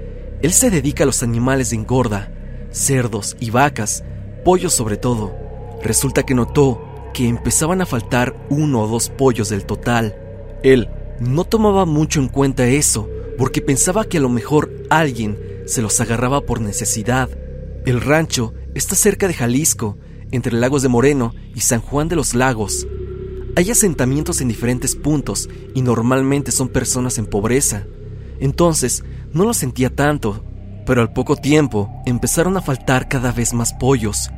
Él 0.43 0.53
se 0.53 0.71
dedica 0.71 1.05
a 1.05 1.07
los 1.07 1.23
animales 1.23 1.71
de 1.71 1.77
engorda, 1.77 2.33
cerdos 2.71 3.37
y 3.41 3.51
vacas, 3.51 4.05
pollos 4.45 4.73
sobre 4.73 4.97
todo. 4.97 5.35
Resulta 5.83 6.23
que 6.23 6.35
notó 6.35 6.81
que 7.12 7.29
empezaban 7.29 7.81
a 7.81 7.87
faltar 7.87 8.35
uno 8.49 8.83
o 8.83 8.89
dos 8.89 9.11
pollos 9.11 9.49
del 9.49 9.67
total. 9.67 10.17
Él 10.62 10.89
no 11.21 11.45
tomaba 11.45 11.85
mucho 11.85 12.21
en 12.21 12.29
cuenta 12.29 12.67
eso, 12.67 13.09
porque 13.39 13.61
pensaba 13.61 14.05
que 14.05 14.19
a 14.19 14.21
lo 14.21 14.29
mejor 14.29 14.73
alguien 14.91 15.39
se 15.67 15.83
los 15.83 16.01
agarraba 16.01 16.43
por 16.43 16.61
necesidad. 16.61 17.31
El 17.85 18.01
rancho 18.01 18.55
está 18.75 18.95
cerca 18.95 19.29
de 19.29 19.35
Jalisco, 19.35 19.99
entre 20.31 20.52
Lagos 20.52 20.83
de 20.83 20.88
Moreno 20.88 21.35
y 21.55 21.61
San 21.61 21.81
Juan 21.81 22.09
de 22.09 22.17
los 22.17 22.35
Lagos. 22.35 22.87
Hay 23.55 23.71
asentamientos 23.71 24.41
en 24.41 24.49
diferentes 24.49 24.97
puntos 24.97 25.49
y 25.75 25.83
normalmente 25.83 26.52
son 26.52 26.69
personas 26.69 27.19
en 27.19 27.26
pobreza. 27.26 27.87
Entonces, 28.41 29.05
no 29.33 29.45
lo 29.45 29.52
sentía 29.52 29.95
tanto, 29.95 30.45
pero 30.87 31.02
al 31.02 31.12
poco 31.12 31.37
tiempo 31.37 31.91
empezaron 32.07 32.57
a 32.57 32.62
faltar 32.62 33.09
cada 33.09 33.31
vez 33.31 33.52
más 33.52 33.75
pollos. 33.75 34.31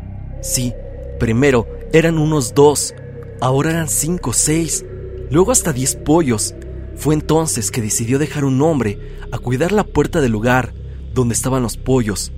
Sí, 0.42 0.74
primero 1.18 1.66
eran 1.92 2.18
unos 2.18 2.54
dos, 2.54 2.92
ahora 3.40 3.70
eran 3.70 3.88
cinco 3.88 4.30
o 4.30 4.34
seis, 4.34 4.84
luego 5.30 5.52
hasta 5.52 5.72
diez 5.72 5.94
pollos. 5.94 6.54
Fue 6.96 7.14
entonces 7.14 7.70
que 7.70 7.82
decidió 7.82 8.18
dejar 8.18 8.44
un 8.44 8.60
hombre 8.62 8.98
a 9.30 9.38
cuidar 9.38 9.72
la 9.72 9.84
puerta 9.84 10.20
del 10.20 10.32
lugar 10.32 10.74
donde 11.12 11.34
estaban 11.34 11.62
los 11.62 11.76
pollos, 11.76 12.32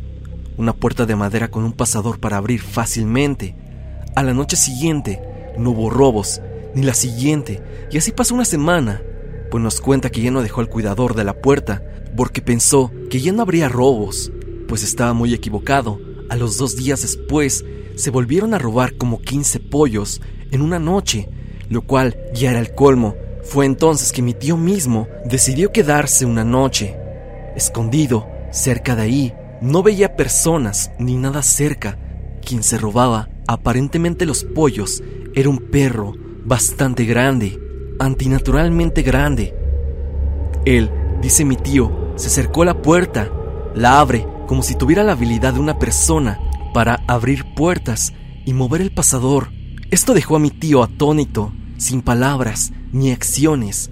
una 0.56 0.72
puerta 0.72 1.06
de 1.06 1.16
madera 1.16 1.48
con 1.48 1.64
un 1.64 1.72
pasador 1.72 2.18
para 2.18 2.36
abrir 2.36 2.60
fácilmente. 2.60 3.54
A 4.14 4.22
la 4.22 4.34
noche 4.34 4.56
siguiente 4.56 5.20
no 5.58 5.70
hubo 5.70 5.90
robos, 5.90 6.40
ni 6.74 6.82
la 6.82 6.94
siguiente, 6.94 7.62
y 7.90 7.98
así 7.98 8.12
pasó 8.12 8.34
una 8.34 8.44
semana, 8.44 9.02
pues 9.50 9.62
nos 9.62 9.80
cuenta 9.80 10.10
que 10.10 10.20
ya 10.20 10.30
no 10.30 10.42
dejó 10.42 10.60
al 10.60 10.68
cuidador 10.68 11.14
de 11.14 11.24
la 11.24 11.34
puerta 11.40 11.82
porque 12.16 12.40
pensó 12.40 12.90
que 13.10 13.20
ya 13.20 13.32
no 13.32 13.42
habría 13.42 13.68
robos, 13.68 14.32
pues 14.66 14.82
estaba 14.82 15.12
muy 15.12 15.34
equivocado. 15.34 16.00
A 16.28 16.36
los 16.36 16.58
dos 16.58 16.76
días 16.76 17.02
después 17.02 17.64
se 17.94 18.10
volvieron 18.10 18.54
a 18.54 18.58
robar 18.58 18.96
como 18.96 19.20
15 19.20 19.60
pollos 19.60 20.20
en 20.50 20.62
una 20.62 20.78
noche, 20.78 21.28
lo 21.68 21.82
cual 21.82 22.16
ya 22.34 22.50
era 22.50 22.60
el 22.60 22.74
colmo. 22.74 23.14
Fue 23.44 23.64
entonces 23.64 24.12
que 24.12 24.22
mi 24.22 24.34
tío 24.34 24.56
mismo 24.56 25.08
decidió 25.24 25.70
quedarse 25.70 26.26
una 26.26 26.44
noche. 26.44 26.96
Escondido, 27.54 28.26
cerca 28.50 28.96
de 28.96 29.02
ahí, 29.02 29.34
no 29.60 29.82
veía 29.82 30.16
personas 30.16 30.90
ni 30.98 31.16
nada 31.16 31.42
cerca. 31.42 31.98
Quien 32.44 32.62
se 32.62 32.78
robaba 32.78 33.28
aparentemente 33.46 34.26
los 34.26 34.44
pollos 34.44 35.02
era 35.34 35.48
un 35.48 35.58
perro 35.58 36.14
bastante 36.44 37.04
grande, 37.04 37.60
antinaturalmente 37.98 39.02
grande. 39.02 39.54
Él, 40.64 40.90
dice 41.20 41.44
mi 41.44 41.56
tío, 41.56 42.12
se 42.16 42.28
acercó 42.28 42.62
a 42.62 42.66
la 42.66 42.82
puerta, 42.82 43.30
la 43.74 44.00
abre 44.00 44.26
como 44.46 44.62
si 44.62 44.76
tuviera 44.76 45.02
la 45.02 45.12
habilidad 45.12 45.54
de 45.54 45.60
una 45.60 45.78
persona 45.78 46.38
para 46.72 47.02
abrir 47.06 47.54
puertas 47.54 48.12
y 48.44 48.52
mover 48.52 48.80
el 48.80 48.92
pasador. 48.92 49.50
Esto 49.90 50.14
dejó 50.14 50.36
a 50.36 50.40
mi 50.40 50.50
tío 50.50 50.82
atónito, 50.82 51.52
sin 51.78 52.02
palabras 52.02 52.72
ni 52.92 53.12
acciones. 53.12 53.90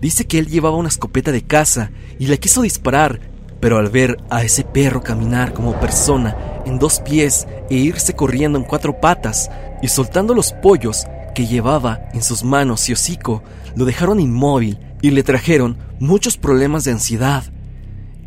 Dice 0.00 0.26
que 0.26 0.38
él 0.38 0.48
llevaba 0.48 0.76
una 0.76 0.88
escopeta 0.88 1.32
de 1.32 1.42
caza 1.42 1.90
y 2.18 2.26
le 2.26 2.38
quiso 2.38 2.62
disparar, 2.62 3.20
pero 3.64 3.78
al 3.78 3.88
ver 3.88 4.18
a 4.28 4.44
ese 4.44 4.62
perro 4.62 5.02
caminar 5.02 5.54
como 5.54 5.80
persona 5.80 6.36
en 6.66 6.78
dos 6.78 7.00
pies 7.00 7.46
e 7.70 7.76
irse 7.76 8.14
corriendo 8.14 8.58
en 8.58 8.64
cuatro 8.64 9.00
patas 9.00 9.50
y 9.80 9.88
soltando 9.88 10.34
los 10.34 10.52
pollos 10.52 11.06
que 11.34 11.46
llevaba 11.46 12.10
en 12.12 12.22
sus 12.22 12.44
manos 12.44 12.86
y 12.90 12.92
hocico, 12.92 13.42
lo 13.74 13.86
dejaron 13.86 14.20
inmóvil 14.20 14.78
y 15.00 15.12
le 15.12 15.22
trajeron 15.22 15.78
muchos 15.98 16.36
problemas 16.36 16.84
de 16.84 16.90
ansiedad. 16.90 17.42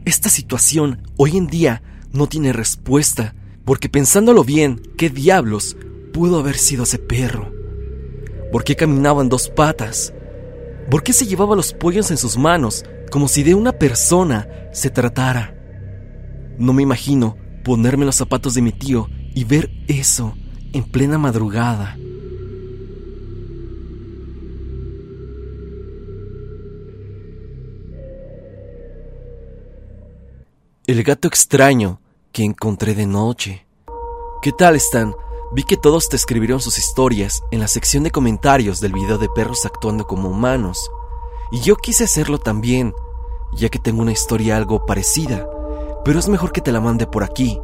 Esta 0.06 0.30
situación 0.30 1.04
hoy 1.18 1.38
en 1.38 1.46
día 1.46 1.84
no 2.12 2.26
tiene 2.26 2.52
respuesta 2.52 3.36
porque 3.64 3.90
pensándolo 3.90 4.44
bien, 4.44 4.82
¿qué 4.98 5.12
diablos 5.12 5.78
pudo 6.14 6.40
haber 6.40 6.58
sido 6.58 6.82
ese 6.82 6.98
perro? 6.98 7.54
¿Por 8.52 8.64
qué 8.64 8.76
caminaba 8.76 9.22
en 9.22 9.30
dos 9.30 9.50
patas? 9.50 10.16
¿Por 10.90 11.04
qué 11.04 11.14
se 11.14 11.28
llevaba 11.28 11.56
los 11.56 11.74
pollos 11.74 12.10
en 12.10 12.18
sus 12.18 12.40
manos 12.40 12.84
como 13.12 13.28
si 13.28 13.44
de 13.44 13.56
una 13.56 13.74
persona 13.74 14.48
se 14.78 14.92
tratara? 14.92 15.56
No 16.60 16.72
me 16.72 16.84
imagino 16.84 17.36
ponerme 17.64 18.06
los 18.06 18.16
zapatos 18.16 18.54
de 18.54 18.62
mi 18.62 18.72
tío 18.72 19.10
y 19.34 19.44
ver 19.44 19.72
eso 19.88 20.36
en 20.72 20.84
plena 20.84 21.18
madrugada. 21.18 21.98
El 30.86 31.04
gato 31.04 31.28
extraño 31.28 32.00
que 32.32 32.44
encontré 32.44 32.94
de 32.94 33.08
noche. 33.08 33.66
¿Qué 34.44 34.52
tal 34.52 34.76
están? 34.76 35.16
Vi 35.54 35.64
que 35.64 35.78
todos 35.78 36.08
te 36.08 36.16
escribieron 36.16 36.62
sus 36.62 36.78
historias 36.78 37.42
en 37.50 37.62
la 37.62 37.68
sección 37.68 38.04
de 38.04 38.12
comentarios 38.12 38.80
del 38.80 38.94
video 38.94 39.18
de 39.18 39.28
perros 39.28 39.66
actuando 39.66 40.06
como 40.06 40.30
humanos. 40.30 40.92
Y 41.52 41.62
yo 41.62 41.78
quise 41.78 42.04
hacerlo 42.04 42.38
también, 42.38 42.94
ya 43.54 43.70
que 43.70 43.80
tengo 43.80 44.02
una 44.02 44.12
historia 44.12 44.58
algo 44.58 44.86
parecida, 44.86 45.48
pero 46.04 46.20
es 46.20 46.28
mejor 46.28 46.52
que 46.52 46.62
te 46.62 46.72
la 46.72 46.82
mande 46.82 47.08
por 47.08 47.24
aquí. 47.24 47.60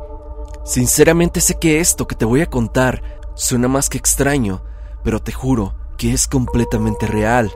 Sinceramente 0.63 1.41
sé 1.41 1.60
que 1.60 1.80
esto 1.80 2.08
que 2.08 2.15
te 2.15 2.26
voy 2.26 2.41
a 2.41 2.50
contar 2.50 3.22
suena 3.36 3.67
más 3.67 3.89
que 3.89 3.98
extraño, 3.98 4.62
pero 5.04 5.22
te 5.22 5.32
juro 5.32 5.76
que 5.98 6.13
es 6.13 6.28
completamente 6.28 7.08
real. 7.08 7.52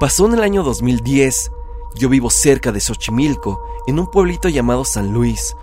Pasó 0.00 0.26
en 0.26 0.34
el 0.34 0.42
año 0.42 0.62
2010. 0.62 1.52
Yo 1.96 2.08
vivo 2.08 2.30
cerca 2.30 2.70
de 2.70 2.80
Xochimilco, 2.80 3.62
en 3.86 3.98
un 3.98 4.10
pueblito 4.10 4.48
llamado 4.48 4.84
San 4.84 5.12
Luis, 5.12 5.56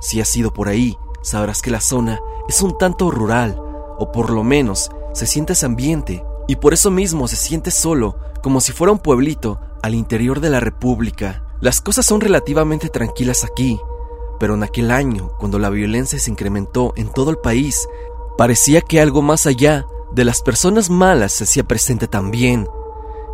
si 0.00 0.18
has 0.20 0.34
ido 0.34 0.52
por 0.52 0.68
ahí, 0.68 0.98
sabrás 1.20 1.60
que 1.60 1.70
la 1.70 1.80
zona 1.80 2.20
es 2.48 2.62
un 2.62 2.76
tanto 2.78 3.10
rural, 3.10 3.60
o 3.98 4.10
por 4.10 4.30
lo 4.30 4.42
menos 4.42 4.90
se 5.12 5.26
siente 5.26 5.52
ese 5.52 5.66
ambiente, 5.66 6.24
y 6.48 6.56
por 6.56 6.72
eso 6.72 6.90
mismo 6.90 7.28
se 7.28 7.36
siente 7.36 7.70
solo, 7.70 8.16
como 8.42 8.62
si 8.62 8.72
fuera 8.72 8.92
un 8.92 8.98
pueblito 8.98 9.60
al 9.82 9.94
interior 9.94 10.40
de 10.40 10.50
la 10.50 10.60
República. 10.60 11.44
Las 11.60 11.80
cosas 11.80 12.06
son 12.06 12.20
relativamente 12.20 12.88
tranquilas 12.88 13.44
aquí, 13.44 13.80
pero 14.38 14.54
en 14.54 14.62
aquel 14.62 14.90
año, 14.90 15.32
cuando 15.38 15.58
la 15.58 15.70
violencia 15.70 16.18
se 16.18 16.30
incrementó 16.30 16.92
en 16.96 17.12
todo 17.12 17.30
el 17.30 17.38
país, 17.38 17.88
parecía 18.38 18.80
que 18.80 19.00
algo 19.00 19.20
más 19.22 19.46
allá 19.46 19.86
de 20.12 20.24
las 20.24 20.42
personas 20.42 20.90
malas 20.90 21.32
se 21.32 21.44
hacía 21.44 21.64
presente 21.64 22.08
también. 22.08 22.66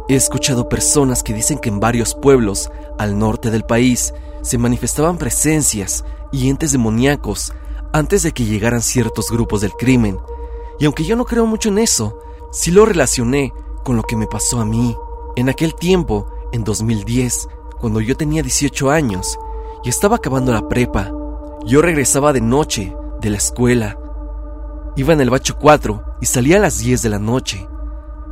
He 0.09 0.15
escuchado 0.15 0.69
personas 0.69 1.23
que 1.23 1.35
dicen 1.35 1.59
que 1.59 1.69
en 1.69 1.81
varios 1.81 2.15
pueblos 2.15 2.71
al 2.99 3.19
norte 3.19 3.51
del 3.51 3.65
país 3.65 4.13
se 4.43 4.59
manifestaban 4.59 5.19
presencias 5.19 6.05
y 6.33 6.49
entes 6.49 6.73
demoníacos 6.73 7.53
antes 7.93 8.23
de 8.23 8.33
que 8.33 8.45
llegaran 8.45 8.83
ciertos 8.83 9.31
grupos 9.31 9.61
del 9.61 9.73
crimen. 9.73 10.19
Y 10.79 10.85
aunque 10.85 11.05
yo 11.05 11.17
no 11.17 11.25
creo 11.25 11.47
mucho 11.47 11.71
en 11.71 11.79
eso, 11.79 12.19
sí 12.53 12.71
lo 12.71 12.85
relacioné 12.85 13.53
con 13.85 13.97
lo 13.97 14.03
que 14.03 14.17
me 14.17 14.27
pasó 14.27 14.61
a 14.61 14.65
mí. 14.65 14.97
En 15.37 15.49
aquel 15.49 15.75
tiempo, 15.75 16.27
en 16.57 16.65
2010, 16.65 17.49
cuando 17.79 18.01
yo 18.01 18.17
tenía 18.17 18.43
18 18.43 18.91
años 18.91 19.39
y 19.85 19.89
estaba 19.89 20.17
acabando 20.17 20.53
la 20.53 20.69
prepa, 20.69 21.13
yo 21.65 21.81
regresaba 21.81 22.33
de 22.33 22.41
noche 22.41 22.97
de 23.21 23.31
la 23.31 23.37
escuela. 23.37 23.99
Iba 24.97 25.13
en 25.13 25.21
el 25.21 25.31
bacho 25.31 25.57
4 25.59 26.03
y 26.21 26.27
salía 26.27 26.57
a 26.57 26.61
las 26.61 26.79
10 26.79 27.03
de 27.03 27.09
la 27.11 27.19
noche. 27.19 27.69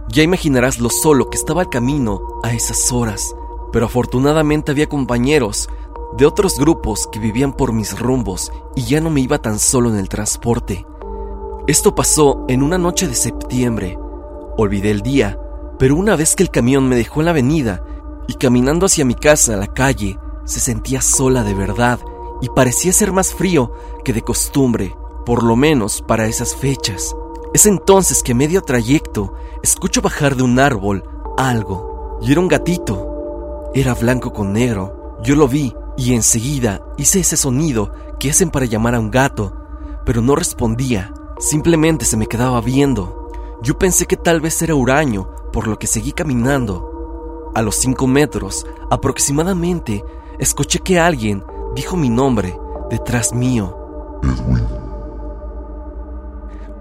Ya 0.08 0.22
imaginarás 0.22 0.80
lo 0.80 0.90
solo 0.90 1.30
que 1.30 1.36
estaba 1.36 1.62
el 1.62 1.68
camino 1.68 2.20
a 2.42 2.52
esas 2.52 2.90
horas, 2.92 3.34
pero 3.72 3.86
afortunadamente 3.86 4.72
había 4.72 4.88
compañeros 4.88 5.68
de 6.16 6.26
otros 6.26 6.58
grupos 6.58 7.08
que 7.12 7.18
vivían 7.18 7.52
por 7.52 7.72
mis 7.72 7.98
rumbos 7.98 8.52
y 8.74 8.82
ya 8.82 9.00
no 9.00 9.10
me 9.10 9.20
iba 9.20 9.38
tan 9.38 9.58
solo 9.58 9.90
en 9.90 9.96
el 9.96 10.08
transporte. 10.08 10.86
Esto 11.66 11.94
pasó 11.94 12.44
en 12.48 12.62
una 12.62 12.78
noche 12.78 13.08
de 13.08 13.14
septiembre. 13.14 13.98
Olvidé 14.56 14.90
el 14.90 15.02
día, 15.02 15.38
pero 15.78 15.96
una 15.96 16.16
vez 16.16 16.36
que 16.36 16.42
el 16.42 16.50
camión 16.50 16.88
me 16.88 16.96
dejó 16.96 17.20
en 17.20 17.24
la 17.24 17.30
avenida 17.32 17.84
y 18.28 18.34
caminando 18.34 18.86
hacia 18.86 19.04
mi 19.04 19.14
casa 19.14 19.56
la 19.56 19.66
calle, 19.66 20.18
se 20.44 20.60
sentía 20.60 21.00
sola 21.00 21.42
de 21.42 21.54
verdad 21.54 22.00
y 22.40 22.48
parecía 22.48 22.92
ser 22.92 23.12
más 23.12 23.34
frío 23.34 23.72
que 24.04 24.12
de 24.12 24.22
costumbre, 24.22 24.96
por 25.24 25.42
lo 25.42 25.56
menos 25.56 26.02
para 26.02 26.26
esas 26.26 26.54
fechas. 26.54 27.14
Es 27.54 27.66
entonces 27.66 28.22
que 28.22 28.34
medio 28.34 28.62
trayecto 28.62 29.34
escucho 29.62 30.02
bajar 30.02 30.36
de 30.36 30.42
un 30.42 30.58
árbol 30.58 31.04
algo, 31.36 32.18
y 32.20 32.32
era 32.32 32.40
un 32.40 32.48
gatito. 32.48 33.70
Era 33.74 33.94
blanco 33.94 34.32
con 34.32 34.52
negro. 34.52 35.16
Yo 35.22 35.36
lo 35.36 35.48
vi 35.48 35.74
y 35.96 36.14
enseguida 36.14 36.84
hice 36.96 37.20
ese 37.20 37.36
sonido 37.36 37.92
que 38.18 38.30
hacen 38.30 38.50
para 38.50 38.66
llamar 38.66 38.94
a 38.94 39.00
un 39.00 39.10
gato, 39.10 39.54
pero 40.04 40.20
no 40.20 40.34
respondía, 40.36 41.12
simplemente 41.38 42.04
se 42.04 42.16
me 42.16 42.26
quedaba 42.26 42.60
viendo. 42.60 43.30
Yo 43.62 43.78
pensé 43.78 44.06
que 44.06 44.16
tal 44.16 44.40
vez 44.40 44.60
era 44.62 44.74
huraño, 44.74 45.30
por 45.52 45.66
lo 45.66 45.78
que 45.78 45.86
seguí 45.86 46.12
caminando. 46.12 46.93
A 47.54 47.62
los 47.62 47.76
cinco 47.76 48.06
metros, 48.06 48.66
aproximadamente, 48.90 50.04
escuché 50.38 50.80
que 50.80 50.98
alguien 50.98 51.44
dijo 51.74 51.96
mi 51.96 52.08
nombre 52.08 52.58
detrás 52.90 53.32
mío. 53.32 54.20
Edwin. 54.22 54.66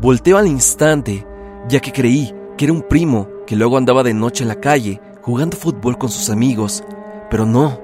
Volteo 0.01 0.37
al 0.37 0.47
instante, 0.47 1.25
ya 1.69 1.79
que 1.79 1.91
creí 1.91 2.33
que 2.57 2.65
era 2.65 2.73
un 2.73 2.81
primo 2.81 3.27
que 3.47 3.55
luego 3.55 3.77
andaba 3.77 4.03
de 4.03 4.13
noche 4.13 4.43
en 4.43 4.49
la 4.49 4.59
calle 4.59 4.99
jugando 5.21 5.55
fútbol 5.55 5.97
con 5.97 6.09
sus 6.09 6.29
amigos, 6.29 6.83
pero 7.29 7.45
no, 7.45 7.79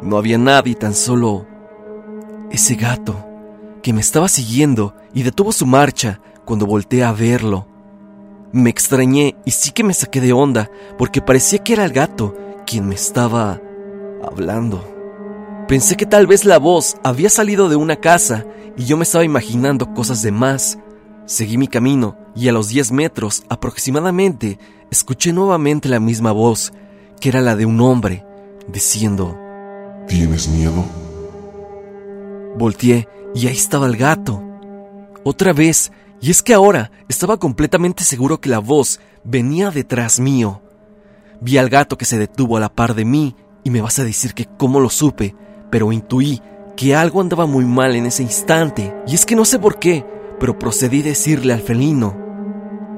no 0.00 0.16
había 0.16 0.38
nadie, 0.38 0.74
tan 0.74 0.94
solo 0.94 1.46
ese 2.50 2.74
gato 2.76 3.14
que 3.82 3.92
me 3.92 4.00
estaba 4.00 4.28
siguiendo 4.28 4.94
y 5.12 5.22
detuvo 5.22 5.52
su 5.52 5.66
marcha 5.66 6.20
cuando 6.44 6.66
volteé 6.66 7.04
a 7.04 7.12
verlo. 7.12 7.67
Me 8.52 8.70
extrañé 8.70 9.36
y 9.44 9.50
sí 9.50 9.72
que 9.72 9.84
me 9.84 9.94
saqué 9.94 10.20
de 10.20 10.32
onda 10.32 10.70
porque 10.96 11.20
parecía 11.20 11.58
que 11.58 11.74
era 11.74 11.84
el 11.84 11.92
gato 11.92 12.34
quien 12.66 12.88
me 12.88 12.94
estaba 12.94 13.60
hablando. 14.24 14.96
Pensé 15.68 15.96
que 15.96 16.06
tal 16.06 16.26
vez 16.26 16.44
la 16.44 16.58
voz 16.58 16.96
había 17.04 17.28
salido 17.28 17.68
de 17.68 17.76
una 17.76 17.96
casa 17.96 18.46
y 18.76 18.84
yo 18.84 18.96
me 18.96 19.02
estaba 19.02 19.24
imaginando 19.24 19.92
cosas 19.92 20.22
de 20.22 20.32
más. 20.32 20.78
Seguí 21.26 21.58
mi 21.58 21.68
camino 21.68 22.16
y 22.34 22.48
a 22.48 22.52
los 22.52 22.68
10 22.68 22.92
metros 22.92 23.42
aproximadamente 23.50 24.58
escuché 24.90 25.32
nuevamente 25.34 25.90
la 25.90 26.00
misma 26.00 26.32
voz, 26.32 26.72
que 27.20 27.28
era 27.28 27.42
la 27.42 27.54
de 27.54 27.66
un 27.66 27.80
hombre, 27.82 28.24
diciendo, 28.66 29.38
¿Tienes 30.08 30.48
miedo? 30.48 30.86
Volteé 32.56 33.06
y 33.34 33.46
ahí 33.46 33.56
estaba 33.56 33.86
el 33.86 33.96
gato. 33.98 34.42
Otra 35.22 35.52
vez, 35.52 35.92
y 36.20 36.30
es 36.30 36.42
que 36.42 36.54
ahora 36.54 36.90
estaba 37.08 37.38
completamente 37.38 38.04
seguro 38.04 38.40
que 38.40 38.48
la 38.48 38.58
voz 38.58 39.00
venía 39.24 39.70
detrás 39.70 40.18
mío. 40.18 40.62
Vi 41.40 41.58
al 41.58 41.68
gato 41.68 41.96
que 41.96 42.04
se 42.04 42.18
detuvo 42.18 42.56
a 42.56 42.60
la 42.60 42.68
par 42.68 42.94
de 42.94 43.04
mí 43.04 43.36
y 43.62 43.70
me 43.70 43.80
vas 43.80 43.98
a 43.98 44.04
decir 44.04 44.34
que 44.34 44.46
cómo 44.46 44.80
lo 44.80 44.90
supe, 44.90 45.36
pero 45.70 45.92
intuí 45.92 46.42
que 46.76 46.94
algo 46.94 47.20
andaba 47.20 47.46
muy 47.46 47.64
mal 47.64 47.94
en 47.94 48.06
ese 48.06 48.22
instante. 48.22 48.94
Y 49.06 49.14
es 49.14 49.26
que 49.26 49.36
no 49.36 49.44
sé 49.44 49.58
por 49.58 49.78
qué, 49.78 50.04
pero 50.40 50.58
procedí 50.58 51.00
a 51.00 51.04
decirle 51.04 51.52
al 51.52 51.60
felino, 51.60 52.16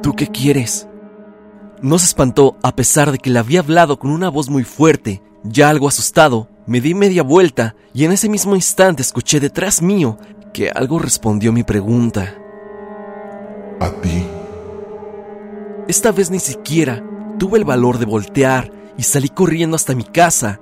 ¿tú 0.02 0.14
qué 0.14 0.26
quieres? 0.26 0.86
No 1.82 1.98
se 1.98 2.06
espantó 2.06 2.56
a 2.62 2.74
pesar 2.74 3.10
de 3.10 3.18
que 3.18 3.30
le 3.30 3.38
había 3.38 3.60
hablado 3.60 3.98
con 3.98 4.10
una 4.10 4.28
voz 4.28 4.48
muy 4.48 4.64
fuerte. 4.64 5.22
Ya 5.42 5.70
algo 5.70 5.88
asustado, 5.88 6.48
me 6.66 6.80
di 6.80 6.94
media 6.94 7.22
vuelta 7.22 7.74
y 7.94 8.04
en 8.04 8.12
ese 8.12 8.28
mismo 8.28 8.54
instante 8.54 9.02
escuché 9.02 9.40
detrás 9.40 9.80
mío 9.80 10.18
que 10.52 10.70
algo 10.70 10.98
respondió 10.98 11.52
mi 11.52 11.62
pregunta. 11.62 12.39
¿A 13.80 13.90
ti? 13.90 14.26
Esta 15.88 16.12
vez 16.12 16.30
ni 16.30 16.38
siquiera 16.38 17.02
tuve 17.38 17.58
el 17.58 17.64
valor 17.64 17.98
de 17.98 18.04
voltear 18.04 18.70
y 18.98 19.02
salí 19.02 19.30
corriendo 19.30 19.74
hasta 19.74 19.94
mi 19.94 20.04
casa. 20.04 20.60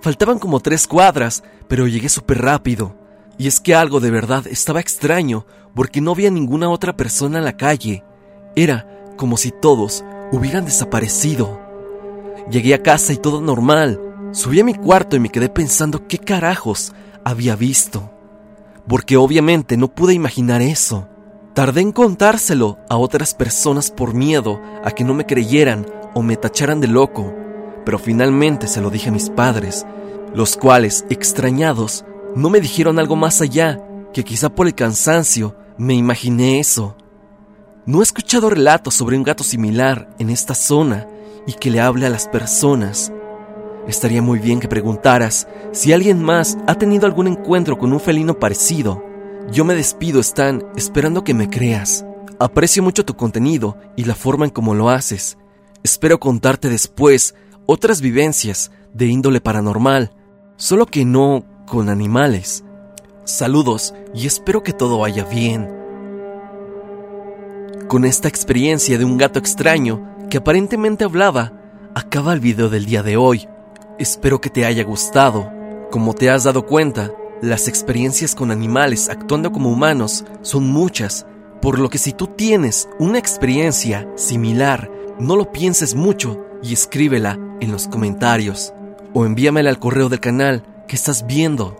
Faltaban 0.00 0.38
como 0.38 0.60
tres 0.60 0.86
cuadras, 0.86 1.42
pero 1.66 1.88
llegué 1.88 2.08
súper 2.08 2.40
rápido. 2.40 2.94
Y 3.36 3.48
es 3.48 3.58
que 3.58 3.74
algo 3.74 3.98
de 3.98 4.12
verdad 4.12 4.46
estaba 4.46 4.78
extraño 4.78 5.44
porque 5.74 6.00
no 6.00 6.12
había 6.12 6.30
ninguna 6.30 6.70
otra 6.70 6.96
persona 6.96 7.38
en 7.38 7.44
la 7.44 7.56
calle. 7.56 8.04
Era 8.54 8.86
como 9.16 9.36
si 9.36 9.50
todos 9.50 10.04
hubieran 10.30 10.64
desaparecido. 10.64 11.60
Llegué 12.48 12.74
a 12.74 12.82
casa 12.82 13.12
y 13.12 13.16
todo 13.16 13.40
normal. 13.40 14.00
Subí 14.30 14.60
a 14.60 14.64
mi 14.64 14.74
cuarto 14.74 15.16
y 15.16 15.20
me 15.20 15.30
quedé 15.30 15.48
pensando 15.48 16.06
qué 16.06 16.18
carajos 16.18 16.92
había 17.24 17.56
visto. 17.56 18.12
Porque 18.86 19.16
obviamente 19.16 19.76
no 19.76 19.88
pude 19.88 20.14
imaginar 20.14 20.62
eso. 20.62 21.08
Tardé 21.54 21.82
en 21.82 21.92
contárselo 21.92 22.78
a 22.88 22.96
otras 22.96 23.34
personas 23.34 23.90
por 23.90 24.14
miedo 24.14 24.58
a 24.82 24.90
que 24.90 25.04
no 25.04 25.12
me 25.12 25.26
creyeran 25.26 25.86
o 26.14 26.22
me 26.22 26.36
tacharan 26.36 26.80
de 26.80 26.88
loco, 26.88 27.34
pero 27.84 27.98
finalmente 27.98 28.66
se 28.68 28.80
lo 28.80 28.88
dije 28.88 29.10
a 29.10 29.12
mis 29.12 29.28
padres, 29.28 29.84
los 30.34 30.56
cuales, 30.56 31.04
extrañados, 31.10 32.06
no 32.34 32.48
me 32.48 32.60
dijeron 32.60 32.98
algo 32.98 33.16
más 33.16 33.42
allá, 33.42 33.78
que 34.14 34.24
quizá 34.24 34.48
por 34.48 34.66
el 34.66 34.74
cansancio 34.74 35.54
me 35.76 35.92
imaginé 35.92 36.58
eso. 36.58 36.96
No 37.84 38.00
he 38.00 38.02
escuchado 38.02 38.48
relatos 38.48 38.94
sobre 38.94 39.18
un 39.18 39.22
gato 39.22 39.44
similar 39.44 40.08
en 40.18 40.30
esta 40.30 40.54
zona 40.54 41.06
y 41.46 41.52
que 41.52 41.70
le 41.70 41.80
hable 41.80 42.06
a 42.06 42.10
las 42.10 42.28
personas. 42.28 43.12
Estaría 43.86 44.22
muy 44.22 44.38
bien 44.38 44.58
que 44.58 44.68
preguntaras 44.68 45.48
si 45.72 45.92
alguien 45.92 46.22
más 46.22 46.56
ha 46.66 46.76
tenido 46.76 47.04
algún 47.04 47.26
encuentro 47.26 47.76
con 47.76 47.92
un 47.92 48.00
felino 48.00 48.38
parecido. 48.38 49.11
Yo 49.50 49.64
me 49.64 49.74
despido, 49.74 50.20
Stan, 50.20 50.64
esperando 50.76 51.24
que 51.24 51.34
me 51.34 51.50
creas. 51.50 52.04
Aprecio 52.38 52.82
mucho 52.82 53.04
tu 53.04 53.14
contenido 53.14 53.76
y 53.96 54.04
la 54.04 54.14
forma 54.14 54.44
en 54.44 54.50
cómo 54.50 54.74
lo 54.74 54.88
haces. 54.88 55.38
Espero 55.82 56.20
contarte 56.20 56.68
después 56.68 57.34
otras 57.66 58.00
vivencias 58.00 58.70
de 58.94 59.06
índole 59.06 59.40
paranormal, 59.40 60.12
solo 60.56 60.86
que 60.86 61.04
no 61.04 61.44
con 61.66 61.88
animales. 61.88 62.64
Saludos 63.24 63.94
y 64.14 64.26
espero 64.26 64.62
que 64.62 64.72
todo 64.72 64.98
vaya 64.98 65.24
bien. 65.24 65.68
Con 67.88 68.04
esta 68.04 68.28
experiencia 68.28 68.96
de 68.98 69.04
un 69.04 69.18
gato 69.18 69.38
extraño 69.38 70.16
que 70.30 70.38
aparentemente 70.38 71.04
hablaba, 71.04 71.52
acaba 71.94 72.32
el 72.32 72.40
video 72.40 72.68
del 72.68 72.86
día 72.86 73.02
de 73.02 73.16
hoy. 73.16 73.48
Espero 73.98 74.40
que 74.40 74.50
te 74.50 74.64
haya 74.64 74.82
gustado. 74.82 75.50
Como 75.90 76.14
te 76.14 76.30
has 76.30 76.44
dado 76.44 76.64
cuenta, 76.64 77.12
las 77.42 77.66
experiencias 77.66 78.36
con 78.36 78.52
animales 78.52 79.08
actuando 79.08 79.50
como 79.50 79.68
humanos 79.68 80.24
son 80.42 80.68
muchas, 80.68 81.26
por 81.60 81.80
lo 81.80 81.90
que 81.90 81.98
si 81.98 82.12
tú 82.12 82.28
tienes 82.28 82.88
una 83.00 83.18
experiencia 83.18 84.08
similar, 84.14 84.88
no 85.18 85.34
lo 85.34 85.50
pienses 85.50 85.96
mucho 85.96 86.46
y 86.62 86.72
escríbela 86.72 87.36
en 87.60 87.72
los 87.72 87.88
comentarios 87.88 88.72
o 89.12 89.26
envíamela 89.26 89.70
al 89.70 89.80
correo 89.80 90.08
del 90.08 90.20
canal 90.20 90.62
que 90.86 90.94
estás 90.94 91.26
viendo. 91.26 91.76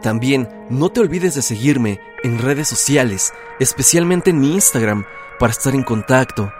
También 0.00 0.48
no 0.70 0.88
te 0.88 1.00
olvides 1.00 1.34
de 1.34 1.42
seguirme 1.42 2.00
en 2.24 2.38
redes 2.38 2.68
sociales, 2.68 3.34
especialmente 3.60 4.30
en 4.30 4.40
mi 4.40 4.54
Instagram, 4.54 5.04
para 5.38 5.52
estar 5.52 5.74
en 5.74 5.82
contacto. 5.82 6.50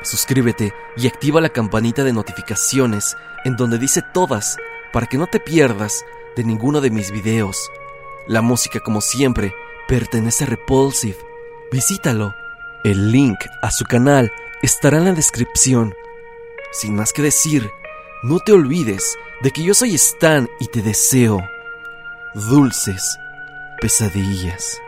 Suscríbete 0.00 0.72
y 0.96 1.08
activa 1.08 1.42
la 1.42 1.50
campanita 1.50 2.04
de 2.04 2.14
notificaciones 2.14 3.16
en 3.44 3.56
donde 3.56 3.78
dice 3.78 4.00
todas 4.14 4.56
para 4.94 5.06
que 5.06 5.18
no 5.18 5.26
te 5.26 5.40
pierdas 5.40 6.06
de 6.36 6.44
ninguno 6.44 6.80
de 6.80 6.90
mis 6.90 7.12
videos. 7.12 7.70
La 8.26 8.42
música, 8.42 8.80
como 8.80 9.00
siempre, 9.00 9.54
pertenece 9.88 10.44
a 10.44 10.46
Repulsive. 10.48 11.16
Visítalo. 11.70 12.34
El 12.84 13.12
link 13.12 13.38
a 13.62 13.70
su 13.70 13.84
canal 13.84 14.32
estará 14.62 14.98
en 14.98 15.04
la 15.06 15.12
descripción. 15.12 15.94
Sin 16.72 16.96
más 16.96 17.12
que 17.12 17.22
decir, 17.22 17.70
no 18.22 18.40
te 18.40 18.52
olvides 18.52 19.16
de 19.42 19.50
que 19.50 19.62
yo 19.62 19.74
soy 19.74 19.94
Stan 19.94 20.48
y 20.60 20.66
te 20.66 20.82
deseo 20.82 21.40
dulces 22.34 23.18
pesadillas. 23.80 24.80